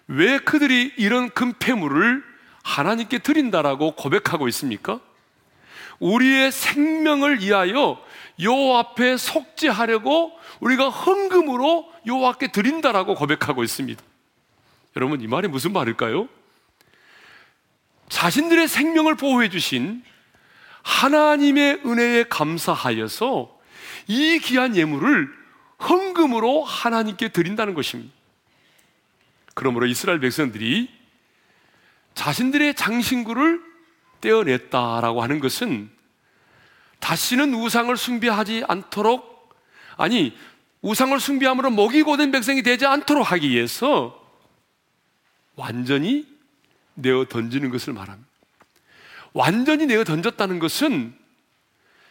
왜 0.08 0.38
그들이 0.38 0.92
이런 0.96 1.30
금패물을 1.30 2.24
하나님께 2.62 3.18
드린다라고 3.18 3.92
고백하고 3.92 4.48
있습니까? 4.48 5.00
우리의 5.98 6.52
생명을 6.52 7.40
위하여 7.40 8.00
여호와 8.40 8.80
앞에 8.80 9.16
속죄하려고 9.16 10.38
우리가 10.60 10.88
헌금으로 10.88 11.92
여호와께 12.06 12.48
드린다라고 12.48 13.14
고백하고 13.14 13.64
있습니다. 13.64 14.02
여러분 14.96 15.20
이 15.20 15.26
말이 15.26 15.48
무슨 15.48 15.72
말일까요? 15.72 16.28
자신들의 18.08 18.68
생명을 18.68 19.16
보호해 19.16 19.48
주신 19.50 20.02
하나님의 20.82 21.82
은혜에 21.84 22.24
감사하여서 22.24 23.58
이 24.06 24.38
귀한 24.38 24.74
예물을 24.76 25.28
헌금으로 25.80 26.64
하나님께 26.64 27.28
드린다는 27.28 27.74
것입니다. 27.74 28.12
그러므로 29.54 29.86
이스라엘 29.86 30.20
백성들이 30.20 30.88
자신들의 32.14 32.74
장신구를 32.74 33.60
떼어냈다라고 34.20 35.22
하는 35.22 35.40
것은 35.40 35.90
다시는 37.00 37.54
우상을 37.54 37.96
숭배하지 37.96 38.64
않도록 38.66 39.56
아니 39.96 40.36
우상을 40.82 41.18
숭배함으로 41.18 41.70
목이 41.70 42.02
고된 42.02 42.30
백성이 42.30 42.62
되지 42.62 42.86
않도록 42.86 43.30
하기 43.32 43.50
위해서 43.50 44.24
완전히 45.54 46.26
내어 46.94 47.24
던지는 47.24 47.70
것을 47.70 47.92
말합니다. 47.92 48.27
완전히 49.38 49.86
내어 49.86 50.02
던졌다는 50.02 50.58
것은 50.58 51.16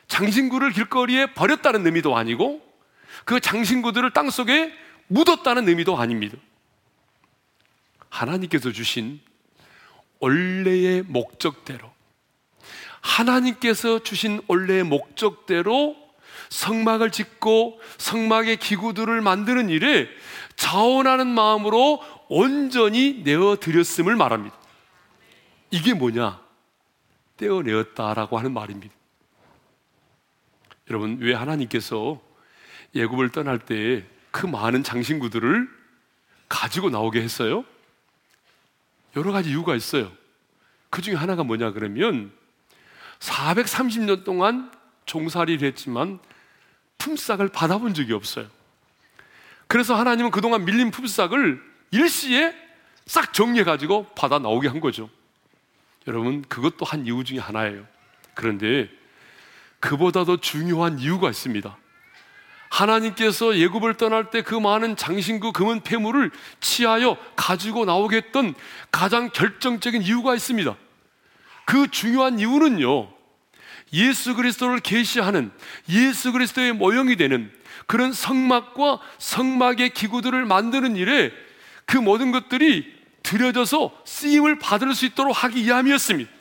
장신구를 0.08 0.72
길거리에 0.72 1.34
버렸다는 1.34 1.86
의미도 1.86 2.16
아니고 2.16 2.62
그 3.26 3.42
장신구들을 3.42 4.12
땅 4.14 4.30
속에 4.30 4.74
묻었다는 5.08 5.68
의미도 5.68 5.98
아닙니다. 5.98 6.38
하나님께서 8.08 8.72
주신 8.72 9.20
원래의 10.20 11.04
목적대로 11.06 11.92
하나님께서 13.02 14.00
주신 14.04 14.42
원래의 14.48 14.86
목적대로 14.86 15.98
성막을 16.48 17.12
짓고 17.12 17.82
성막의 17.98 18.56
기구들을 18.56 19.20
만드는 19.20 19.70
일에 19.70 20.08
자원하는 20.56 21.28
마음으로 21.28 22.02
온전히 22.30 23.22
내어 23.26 23.58
드렸음을 23.60 24.16
말합니다. 24.16 24.56
이게 25.72 25.94
뭐냐? 25.94 26.47
떼어내었다라고 27.38 28.38
하는 28.38 28.54
말입니다. 28.54 28.94
여러분, 30.90 31.18
왜 31.20 31.34
하나님께서 31.34 32.22
예굽을 32.94 33.30
떠날 33.30 33.60
때 33.60 34.18
그 34.38 34.46
많은 34.46 34.84
장신구들을 34.84 35.68
가지고 36.48 36.92
나오게 36.92 37.22
했어요? 37.22 37.66
여러 39.16 39.32
가지 39.32 39.50
이유가 39.50 39.76
있어요. 39.76 40.12
그 40.92 41.02
중에 41.02 41.16
하나가 41.16 41.44
뭐냐 41.44 41.72
그러면 41.72 42.32
430년 43.18 44.24
동안 44.24 44.72
종살이를 45.08 45.68
했지만 45.68 46.20
품삯을 47.00 47.48
받아본 47.50 47.96
적이 47.96 48.14
없어요. 48.14 48.48
그래서 49.66 49.96
하나님은 49.96 50.30
그동안 50.30 50.66
밀린 50.66 50.92
품삯을 50.92 51.60
일시에 51.90 52.54
싹 53.08 53.34
정리해가지고 53.34 54.14
받아 54.14 54.38
나오게 54.38 54.68
한 54.68 54.80
거죠. 54.80 55.10
여러분, 56.08 56.42
그것도 56.44 56.86
한 56.86 57.06
이유 57.06 57.24
중에 57.24 57.40
하나예요. 57.40 57.86
그런데 58.34 58.90
그보다 59.80 60.24
도 60.24 60.38
중요한 60.38 61.00
이유가 61.00 61.30
있습니다. 61.30 61.78
하나님께서 62.70 63.58
예굽을 63.58 63.96
떠날 63.96 64.30
때 64.30 64.42
그 64.42 64.56
많은 64.56 64.96
장신구 64.96 65.54
금은 65.54 65.82
폐물을 65.82 66.32
취하여 66.60 67.18
가지고 67.36 67.86
나오게 67.86 68.18
했던 68.18 68.54
가장 68.92 69.30
결정적인 69.30 70.02
이유가 70.04 70.36
있습니다. 70.36 70.76
그 71.66 71.88
중요한 71.92 72.40
이유는요. 72.40 73.10
예수 73.94 74.36
그리스도를 74.36 74.80
계시하는 74.80 75.52
예수 75.90 76.32
그리스도의 76.32 76.74
모형이 76.74 77.16
되는 77.16 77.52
그런 77.88 78.12
성막과 78.12 79.00
성막의 79.18 79.92
기구들을 79.92 80.46
만드는 80.46 80.98
일에 80.98 81.32
그 81.86 81.98
모든 81.98 82.32
것들이 82.32 82.97
들여져서 83.28 84.04
쓰임을 84.06 84.58
받을 84.58 84.96
수 84.96 85.06
있도록 85.06 85.44
하기 85.44 85.66
위함이었습니다. 85.66 86.32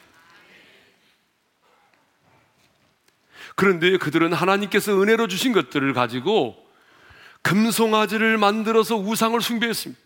그런데 3.56 3.96
그들은 3.96 4.32
하나님께서 4.32 5.00
은혜로 5.02 5.26
주신 5.26 5.52
것들을 5.52 5.92
가지고 5.94 6.64
금송아지를 7.42 8.38
만들어서 8.38 8.96
우상을 8.96 9.40
숭배했습니다. 9.40 10.00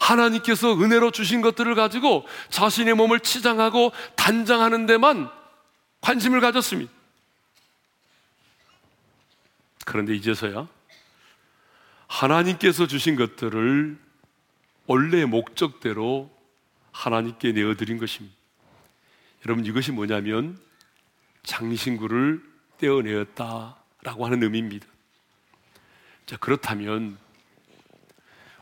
하나님께서 0.00 0.74
은혜로 0.74 1.10
주신 1.10 1.40
것들을 1.40 1.74
가지고 1.74 2.24
자신의 2.50 2.94
몸을 2.94 3.20
치장하고 3.20 3.92
단장하는 4.14 4.86
데만 4.86 5.28
관심을 6.00 6.40
가졌습니다. 6.40 6.92
그런데 9.84 10.14
이제서야 10.14 10.68
하나님께서 12.06 12.86
주신 12.86 13.16
것들을 13.16 14.01
원래의 14.86 15.26
목적대로 15.26 16.30
하나님께 16.92 17.52
내어드린 17.52 17.98
것입니다. 17.98 18.36
여러분 19.46 19.64
이것이 19.64 19.92
뭐냐면 19.92 20.58
장신구를 21.42 22.42
떼어내었다라고 22.78 24.26
하는 24.26 24.42
의미입니다. 24.42 24.86
자, 26.26 26.36
그렇다면 26.36 27.18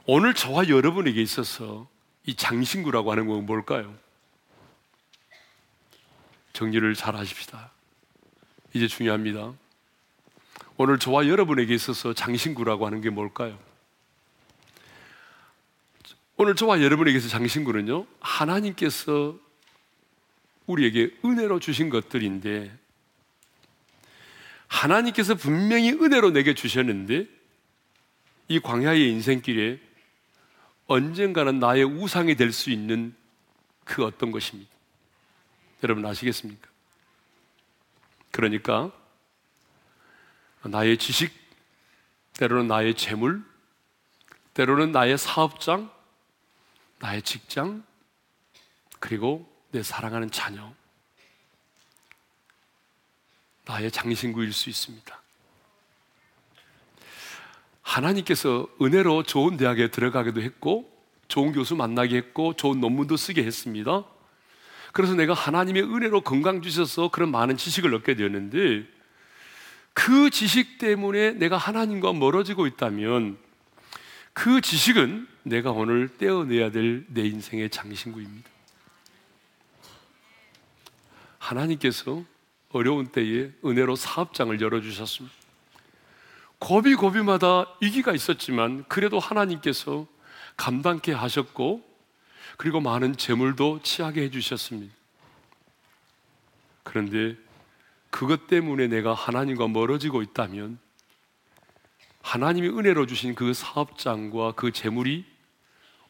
오늘 0.06 0.34
저와 0.34 0.68
여러분에게 0.68 1.20
있어서 1.22 1.88
이 2.26 2.34
장신구라고 2.34 3.12
하는 3.12 3.26
건 3.26 3.46
뭘까요? 3.46 3.94
정리를 6.52 6.94
잘 6.94 7.16
하십시다. 7.16 7.70
이제 8.72 8.86
중요합니다. 8.86 9.52
오늘 10.76 10.98
저와 10.98 11.28
여러분에게 11.28 11.74
있어서 11.74 12.12
장신구라고 12.12 12.86
하는 12.86 13.00
게 13.00 13.10
뭘까요? 13.10 13.58
오늘 16.42 16.54
저와 16.54 16.80
여러분에게서 16.80 17.28
장신구는요, 17.28 18.06
하나님께서 18.18 19.38
우리에게 20.64 21.14
은혜로 21.22 21.60
주신 21.60 21.90
것들인데, 21.90 22.74
하나님께서 24.66 25.34
분명히 25.34 25.90
은혜로 25.90 26.30
내게 26.30 26.54
주셨는데, 26.54 27.26
이 28.48 28.58
광야의 28.58 29.10
인생길에 29.10 29.80
언젠가는 30.86 31.58
나의 31.58 31.84
우상이 31.84 32.34
될 32.36 32.52
수 32.52 32.70
있는 32.70 33.14
그 33.84 34.02
어떤 34.02 34.30
것입니다. 34.30 34.70
여러분 35.82 36.06
아시겠습니까? 36.06 36.70
그러니까 38.30 38.90
나의 40.62 40.96
지식, 40.96 41.34
때로는 42.38 42.66
나의 42.66 42.94
재물, 42.94 43.44
때로는 44.54 44.90
나의 44.92 45.18
사업장, 45.18 45.99
나의 47.00 47.22
직장, 47.22 47.82
그리고 48.98 49.50
내 49.70 49.82
사랑하는 49.82 50.30
자녀, 50.30 50.72
나의 53.64 53.90
장신구일 53.90 54.52
수 54.52 54.68
있습니다. 54.68 55.20
하나님께서 57.82 58.68
은혜로 58.80 59.22
좋은 59.22 59.56
대학에 59.56 59.90
들어가기도 59.90 60.42
했고, 60.42 60.90
좋은 61.28 61.52
교수 61.52 61.74
만나게 61.74 62.16
했고, 62.16 62.54
좋은 62.54 62.80
논문도 62.80 63.16
쓰게 63.16 63.44
했습니다. 63.44 64.04
그래서 64.92 65.14
내가 65.14 65.32
하나님의 65.32 65.82
은혜로 65.84 66.20
건강 66.20 66.60
주셔서 66.60 67.08
그런 67.08 67.30
많은 67.30 67.56
지식을 67.56 67.94
얻게 67.94 68.14
되었는데, 68.14 68.86
그 69.94 70.30
지식 70.30 70.78
때문에 70.78 71.32
내가 71.32 71.56
하나님과 71.56 72.12
멀어지고 72.12 72.66
있다면, 72.66 73.38
그 74.32 74.60
지식은 74.60 75.28
내가 75.42 75.70
오늘 75.70 76.08
떼어내야 76.18 76.70
될 76.70 77.04
내 77.08 77.22
인생의 77.26 77.70
장신구입니다. 77.70 78.48
하나님께서 81.38 82.24
어려운 82.70 83.06
때에 83.08 83.50
은혜로 83.64 83.96
사업장을 83.96 84.60
열어주셨습니다. 84.60 85.34
고비 86.58 86.94
고비마다 86.94 87.66
위기가 87.80 88.12
있었지만 88.12 88.84
그래도 88.86 89.18
하나님께서 89.18 90.06
감당케 90.56 91.12
하셨고 91.12 91.82
그리고 92.58 92.80
많은 92.80 93.16
재물도 93.16 93.80
취하게 93.82 94.22
해주셨습니다. 94.24 94.94
그런데 96.82 97.36
그것 98.10 98.46
때문에 98.46 98.88
내가 98.88 99.14
하나님과 99.14 99.68
멀어지고 99.68 100.22
있다면 100.22 100.78
하나님이 102.22 102.68
은혜로 102.68 103.06
주신 103.06 103.34
그 103.34 103.54
사업장과 103.54 104.52
그 104.52 104.72
재물이 104.72 105.24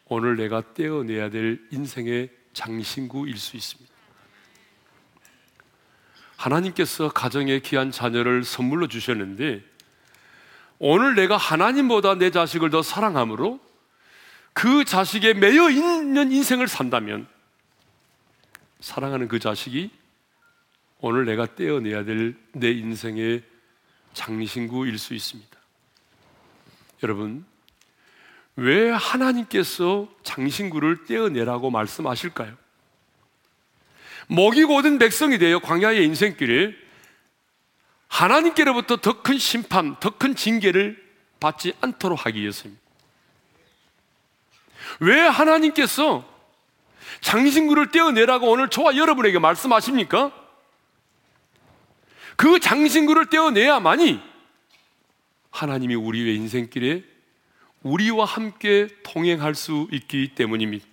오늘 0.07 0.37
내가 0.37 0.63
떼어내야 0.75 1.31
될 1.31 1.61
인생의 1.71 2.31
장신구일 2.53 3.39
수 3.39 3.57
있습니다. 3.57 3.91
하나님께서 6.37 7.11
가정에 7.11 7.61
귀한 7.61 7.91
자녀를 7.91 8.45
선물로 8.45 8.89
주셨는데 8.89 9.63
오늘 10.79 11.15
내가 11.15 11.37
하나님보다 11.37 12.15
내 12.17 12.31
자식을 12.31 12.71
더 12.71 12.83
사랑함으로 12.83 13.61
그 14.53 14.85
자식에 14.85 15.35
매여 15.35 15.71
있는 15.71 16.33
인생을 16.33 16.67
산다면 16.67 17.29
사랑하는 18.81 19.29
그 19.29 19.39
자식이 19.39 19.91
오늘 20.99 21.25
내가 21.25 21.47
떼어내야 21.55 22.05
될 22.05 22.35
내 22.53 22.71
인생의 22.71 23.43
장신구일 24.13 24.99
수 24.99 25.15
있습니다. 25.15 25.60
여러분, 27.03 27.44
왜 28.57 28.90
하나님께서 28.90 30.09
장신구를 30.22 31.05
떼어내라고 31.07 31.70
말씀하실까요? 31.70 32.57
목이 34.26 34.64
고든 34.64 34.98
백성이 34.98 35.38
되어 35.38 35.59
광야의 35.61 36.05
인생길에 36.05 36.74
하나님께로부터 38.09 38.96
더 38.96 39.22
큰 39.22 39.38
심판, 39.38 39.96
더 40.01 40.11
큰 40.11 40.34
징계를 40.34 41.03
받지 41.40 41.72
않도록 41.80 42.26
하기 42.26 42.40
위해서입니다. 42.40 42.82
왜 45.01 45.20
하나님께서 45.20 46.28
장신구를 47.22 47.90
떼어내라고 47.90 48.51
오늘 48.51 48.68
저와 48.68 48.96
여러분에게 48.96 49.38
말씀하십니까? 49.38 50.32
그 52.36 52.61
장신구를 52.61 53.30
떼어내야만이 53.30 54.30
하나님이 55.51 55.94
우리의 55.94 56.36
인생길에 56.36 57.05
우리와 57.82 58.24
함께 58.24 58.88
통행할 59.03 59.55
수 59.55 59.88
있기 59.92 60.34
때문입니다. 60.34 60.86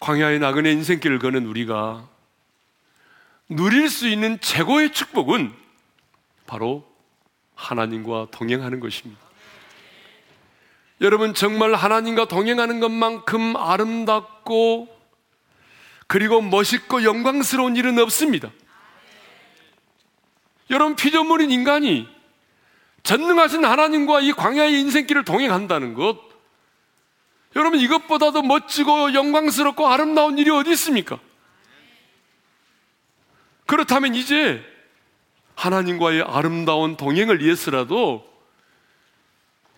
광야의 0.00 0.38
나그네 0.38 0.72
인생길을 0.72 1.18
거는 1.18 1.46
우리가 1.46 2.08
누릴 3.48 3.90
수 3.90 4.08
있는 4.08 4.40
최고의 4.40 4.92
축복은 4.92 5.52
바로 6.46 6.88
하나님과 7.54 8.28
동행하는 8.30 8.80
것입니다. 8.80 9.20
여러분, 11.00 11.34
정말 11.34 11.74
하나님과 11.74 12.28
동행하는 12.28 12.80
것만큼 12.80 13.56
아름답고 13.56 14.88
그리고 16.06 16.40
멋있고 16.40 17.04
영광스러운 17.04 17.76
일은 17.76 17.98
없습니다. 17.98 18.50
여러분, 20.70 20.96
피조물인 20.96 21.50
인간이 21.50 22.08
전능하신 23.02 23.64
하나님과 23.64 24.20
이 24.20 24.32
광야의 24.32 24.78
인생길을 24.80 25.24
동행한다는 25.24 25.94
것, 25.94 26.18
여러분 27.56 27.80
이것보다도 27.80 28.42
멋지고 28.42 29.14
영광스럽고 29.14 29.88
아름다운 29.88 30.38
일이 30.38 30.50
어디 30.50 30.70
있습니까? 30.72 31.18
그렇다면 33.66 34.14
이제 34.14 34.64
하나님과의 35.56 36.22
아름다운 36.22 36.96
동행을 36.96 37.42
위해서라도 37.42 38.28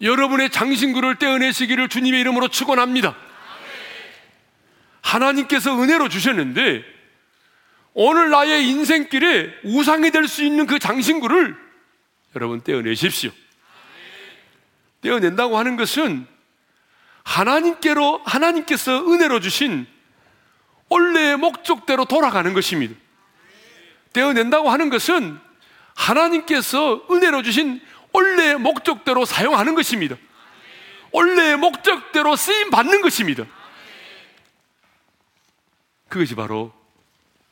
여러분의 0.00 0.50
장신구를 0.50 1.16
떼어내시기를 1.18 1.88
주님의 1.88 2.20
이름으로 2.20 2.48
축원합니다. 2.48 3.16
하나님께서 5.00 5.80
은혜로 5.80 6.08
주셨는데 6.08 6.84
오늘 7.94 8.30
나의 8.30 8.68
인생길에 8.68 9.52
우상이 9.64 10.10
될 10.10 10.26
수 10.26 10.42
있는 10.42 10.66
그 10.66 10.78
장신구를 10.78 11.56
여러분 12.34 12.62
떼어내십시오. 12.62 13.30
떼어낸다고 15.02 15.58
하는 15.58 15.76
것은 15.76 16.26
하나님께로 17.24 18.22
하나님께서 18.24 19.06
은혜로 19.12 19.40
주신 19.40 19.86
원래의 20.88 21.36
목적대로 21.36 22.04
돌아가는 22.04 22.52
것입니다. 22.52 22.94
떼어낸다고 24.12 24.70
하는 24.70 24.90
것은 24.90 25.38
하나님께서 25.94 27.06
은혜로 27.10 27.42
주신 27.42 27.80
원래의 28.12 28.58
목적대로 28.58 29.24
사용하는 29.24 29.74
것입니다. 29.74 30.16
원래의 31.12 31.56
목적대로 31.56 32.36
쓰임 32.36 32.70
받는 32.70 33.02
것입니다. 33.02 33.44
그것이 36.08 36.34
바로 36.34 36.72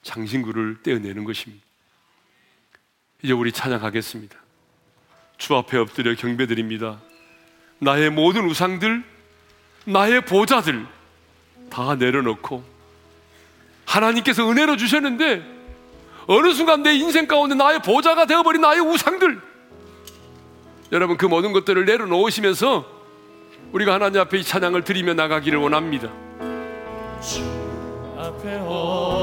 장신구를 0.03 0.83
떼어내는 0.83 1.25
것입니다. 1.25 1.65
이제 3.23 3.33
우리 3.33 3.53
찬양하겠습니다. 3.53 4.37
주 5.41 5.57
앞에 5.57 5.79
엎드려 5.79 6.15
경배드립니다. 6.15 7.01
나의 7.79 8.11
모든 8.11 8.45
우상들, 8.45 9.03
나의 9.87 10.21
보좌들 10.27 10.87
다 11.71 11.95
내려놓고 11.95 12.63
하나님께서 13.87 14.49
은혜로 14.49 14.77
주셨는데 14.77 15.43
어느 16.27 16.53
순간 16.53 16.83
내 16.83 16.93
인생 16.93 17.27
가운데 17.27 17.55
나의 17.55 17.81
보좌가 17.81 18.27
되어버린 18.27 18.61
나의 18.61 18.81
우상들 18.81 19.41
여러분 20.93 21.17
그 21.17 21.25
모든 21.25 21.53
것들을 21.53 21.87
내려놓으시면서 21.87 22.87
우리가 23.73 23.95
하나님 23.95 24.21
앞에 24.21 24.39
이 24.39 24.45
찬양을 24.45 24.85
드리며 24.85 25.15
나가기를 25.15 25.59
원합니다. 25.59 26.11
주 27.23 27.41
앞에 28.19 28.59
엎 28.63 29.20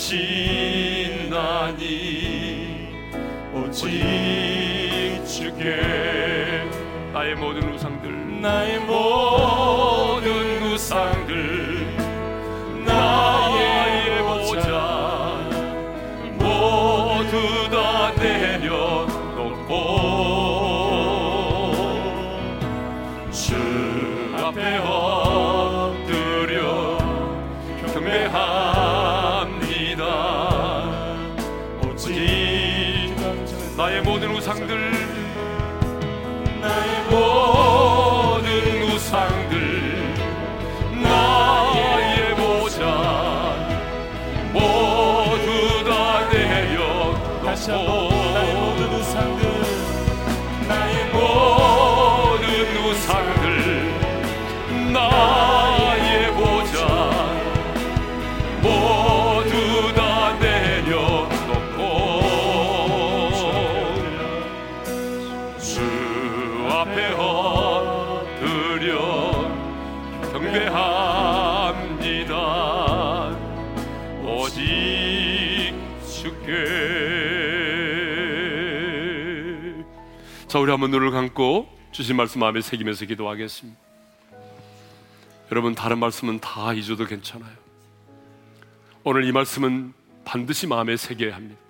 신나니 0.00 1.76
오직 3.54 3.90
주께 5.26 6.64
나의 7.12 7.34
모든 7.34 7.74
우상들 7.74 8.40
나의 8.40 8.78
모든 8.80 10.62
우상 10.72 11.19
우리 80.70 80.72
한번 80.72 80.92
눈을 80.92 81.10
감고 81.10 81.68
주신 81.90 82.14
말씀 82.14 82.38
마음에 82.38 82.60
새기면서 82.60 83.04
기도하겠습니다. 83.04 83.76
여러분, 85.50 85.74
다른 85.74 85.98
말씀은 85.98 86.38
다 86.38 86.72
잊어도 86.72 87.06
괜찮아요. 87.06 87.52
오늘 89.02 89.24
이 89.24 89.32
말씀은 89.32 89.92
반드시 90.24 90.68
마음에 90.68 90.96
새겨야 90.96 91.34
합니다. 91.34 91.60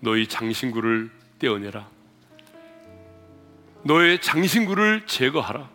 너희 0.00 0.26
장신구를 0.26 1.10
떼어내라. 1.38 1.88
너의 3.84 4.20
장신구를 4.20 5.06
제거하라. 5.06 5.70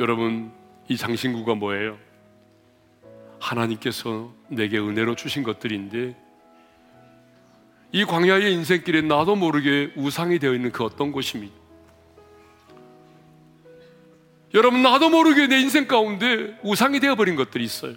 여러분, 0.00 0.54
이 0.88 0.96
장신구가 0.96 1.54
뭐예요? 1.56 1.98
하나님께서 3.40 4.32
내게 4.48 4.78
은혜로 4.78 5.16
주신 5.16 5.42
것들인데 5.42 6.16
이 7.94 8.04
광야의 8.04 8.52
인생길에 8.52 9.02
나도 9.02 9.36
모르게 9.36 9.92
우상이 9.94 10.40
되어 10.40 10.52
있는 10.52 10.72
그 10.72 10.82
어떤 10.82 11.12
곳입니다. 11.12 11.54
여러분, 14.52 14.82
나도 14.82 15.10
모르게 15.10 15.46
내 15.46 15.60
인생 15.60 15.86
가운데 15.86 16.58
우상이 16.64 16.98
되어버린 16.98 17.36
것들이 17.36 17.62
있어요. 17.62 17.94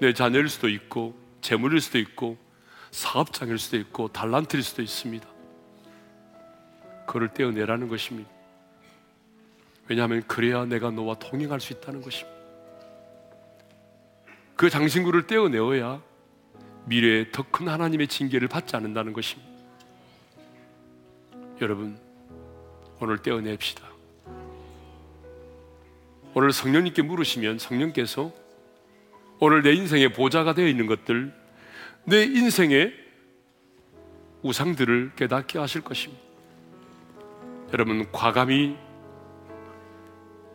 내 0.00 0.12
자녀일 0.12 0.48
수도 0.48 0.68
있고, 0.68 1.14
재물일 1.42 1.80
수도 1.80 1.96
있고, 1.96 2.36
사업장일 2.90 3.56
수도 3.56 3.76
있고, 3.76 4.08
달란트일 4.08 4.64
수도 4.64 4.82
있습니다. 4.82 5.28
그를 7.06 7.28
떼어내라는 7.28 7.86
것입니다. 7.86 8.28
왜냐하면 9.86 10.24
그래야 10.26 10.64
내가 10.64 10.90
너와 10.90 11.14
동행할 11.20 11.60
수 11.60 11.72
있다는 11.72 12.02
것입니다. 12.02 12.36
그 14.56 14.68
장신구를 14.68 15.28
떼어내어야 15.28 16.02
미래에 16.86 17.30
더 17.30 17.44
큰 17.50 17.68
하나님의 17.68 18.08
징계를 18.08 18.48
받지 18.48 18.76
않는다는 18.76 19.12
것입니다. 19.12 19.50
여러분, 21.60 21.98
오늘 23.00 23.18
떼어냅시다. 23.18 23.84
오늘 26.34 26.52
성령님께 26.52 27.02
물으시면 27.02 27.58
성령께서 27.58 28.32
오늘 29.38 29.62
내 29.62 29.72
인생의 29.72 30.12
보좌가 30.12 30.54
되어 30.54 30.66
있는 30.66 30.86
것들, 30.86 31.32
내 32.04 32.24
인생의 32.24 32.92
우상들을 34.42 35.12
깨닫게 35.16 35.58
하실 35.58 35.80
것입니다. 35.80 36.22
여러분, 37.72 38.10
과감히, 38.12 38.76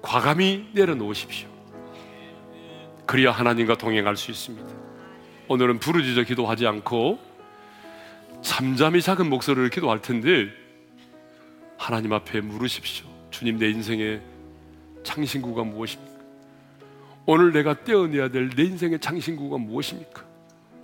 과감히 0.01 0.69
내려놓으십시오. 0.73 1.49
그래야 3.05 3.31
하나님과 3.31 3.77
동행할 3.77 4.15
수 4.15 4.31
있습니다. 4.31 4.88
오늘은 5.49 5.79
부르짖어 5.79 6.23
기도하지 6.23 6.67
않고 6.67 7.19
잠잠히 8.43 9.01
작은 9.01 9.27
목소리를 9.29 9.69
기도할 9.71 9.99
텐데 10.01 10.47
하나님 11.75 12.13
앞에 12.13 12.39
물으십시오. 12.41 13.07
주님 13.31 13.57
내 13.57 13.69
인생의 13.69 14.21
창신구가 15.03 15.63
무엇입니까? 15.63 16.19
오늘 17.25 17.51
내가 17.51 17.83
떼어내야 17.83 18.29
될 18.29 18.49
내 18.55 18.63
인생의 18.63 18.99
창신구가 18.99 19.57
무엇입니까? 19.57 20.23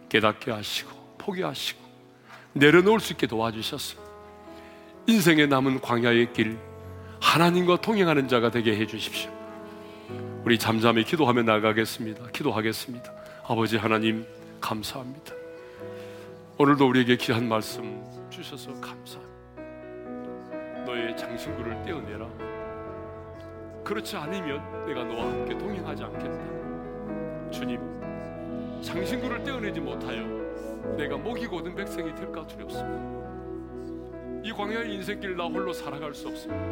깨닫게 0.10 0.52
하시고 0.52 1.16
포기하시고 1.20 1.80
내려놓을 2.54 3.00
수 3.00 3.14
있게 3.14 3.28
도와주셨어. 3.28 3.98
인생에 5.08 5.46
남은 5.46 5.82
광야의 5.82 6.34
길 6.34 6.58
하나님과 7.22 7.82
동행하는 7.82 8.28
자가 8.28 8.50
되게 8.50 8.76
해 8.76 8.88
주십시오. 8.88 9.32
우리 10.44 10.58
잠잠히 10.58 11.04
기도하며 11.04 11.44
나가겠습니다. 11.44 12.30
기도하겠습니다. 12.32 13.12
아버지 13.48 13.78
하나님 13.78 14.26
감사합니다. 14.66 15.32
오늘도 16.58 16.90
우리에게 16.90 17.18
귀한 17.18 17.48
말씀 17.48 18.04
주셔서 18.32 18.72
감사합니다. 18.82 19.36
너의 20.88 21.16
장신구를 21.16 21.84
떼어내라. 21.84 22.28
그렇지 23.84 24.18
않으면 24.18 24.88
내가 24.88 25.04
너와 25.04 25.34
함께 25.34 25.56
동행하지 25.56 26.04
않겠다. 26.06 27.52
주님, 27.52 27.80
장신구를 28.82 29.44
떼어내지 29.44 29.80
못하여 29.80 30.26
내가 30.98 31.16
목이 31.16 31.46
고든 31.46 31.76
백성이 31.76 32.16
될까 32.16 32.48
두렵습니다. 32.48 33.22
이 34.44 34.52
광야의 34.52 34.96
인생길 34.96 35.36
나 35.36 35.46
홀로 35.46 35.72
살아갈 35.74 36.12
수 36.16 36.28
없습니다. 36.28 36.66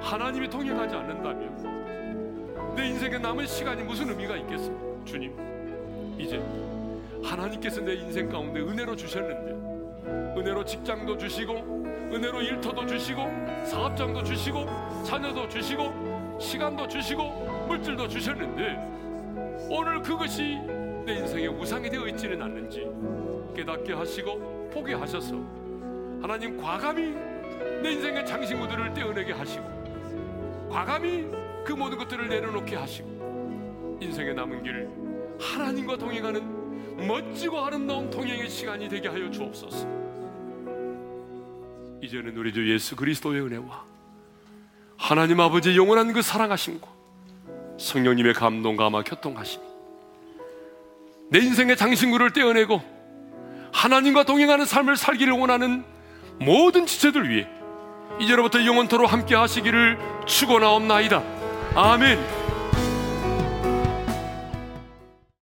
하나님이 0.00 0.50
동행하지 0.50 0.96
않는다면 0.96 2.74
내 2.74 2.88
인생에 2.88 3.18
남은 3.18 3.46
시간이 3.46 3.84
무슨 3.84 4.08
의미가 4.08 4.36
있겠습니까? 4.38 5.04
주님, 5.04 6.16
이제 6.18 6.42
하나님께서 7.22 7.80
내 7.80 7.94
인생 7.94 8.28
가운데 8.28 8.60
은혜로 8.60 8.96
주셨는데 8.96 10.38
은혜로 10.38 10.64
직장도 10.64 11.16
주시고 11.16 11.54
은혜로 12.12 12.42
일터도 12.42 12.86
주시고 12.86 13.22
사업장도 13.64 14.22
주시고 14.22 14.66
자녀도 15.04 15.48
주시고 15.48 16.38
시간도 16.40 16.86
주시고 16.88 17.66
물질도 17.68 18.06
주셨는데 18.08 19.66
오늘 19.70 20.02
그것이 20.02 20.58
내 21.04 21.14
인생의 21.14 21.48
우상이 21.48 21.88
되어 21.88 22.06
있지는 22.08 22.42
않는지 22.42 22.86
깨닫게 23.54 23.94
하시고 23.94 24.70
포기하셔서 24.72 25.34
하나님 26.20 26.56
과감히 26.56 27.14
내 27.82 27.92
인생의 27.92 28.26
장신구들을 28.26 28.92
떼어내게 28.92 29.32
하시고 29.32 30.68
과감히 30.70 31.26
그 31.64 31.72
모든 31.72 31.98
것들을 31.98 32.28
내려놓게 32.28 32.76
하시고 32.76 33.96
인생의 34.00 34.34
남은 34.34 34.62
길 34.62 34.88
하나님과 35.40 35.96
동행하는 35.96 36.55
멋지고 36.96 37.64
아름다운 37.64 38.10
동행의 38.10 38.48
시간이 38.48 38.88
되게 38.88 39.08
하여 39.08 39.30
주옵소서. 39.30 39.86
이제는 42.02 42.36
우리 42.36 42.52
주 42.52 42.72
예수 42.72 42.96
그리스도의 42.96 43.42
은혜와 43.42 43.84
하나님 44.96 45.40
아버지 45.40 45.76
영원한 45.76 46.12
그 46.12 46.22
사랑하심과 46.22 46.86
성령님의 47.78 48.34
감동 48.34 48.76
감화 48.76 49.02
교통하심이 49.02 49.64
내 51.30 51.40
인생의 51.40 51.76
장신구를 51.76 52.32
떼어내고 52.32 52.82
하나님과 53.72 54.24
동행하는 54.24 54.64
삶을 54.64 54.96
살기를 54.96 55.32
원하는 55.34 55.84
모든 56.38 56.86
지체들 56.86 57.28
위해 57.28 57.46
이제로부터 58.20 58.64
영원토로 58.64 59.06
함께 59.06 59.34
하시기를 59.34 59.98
축원하옵나이다. 60.26 61.22
아멘. 61.74 62.35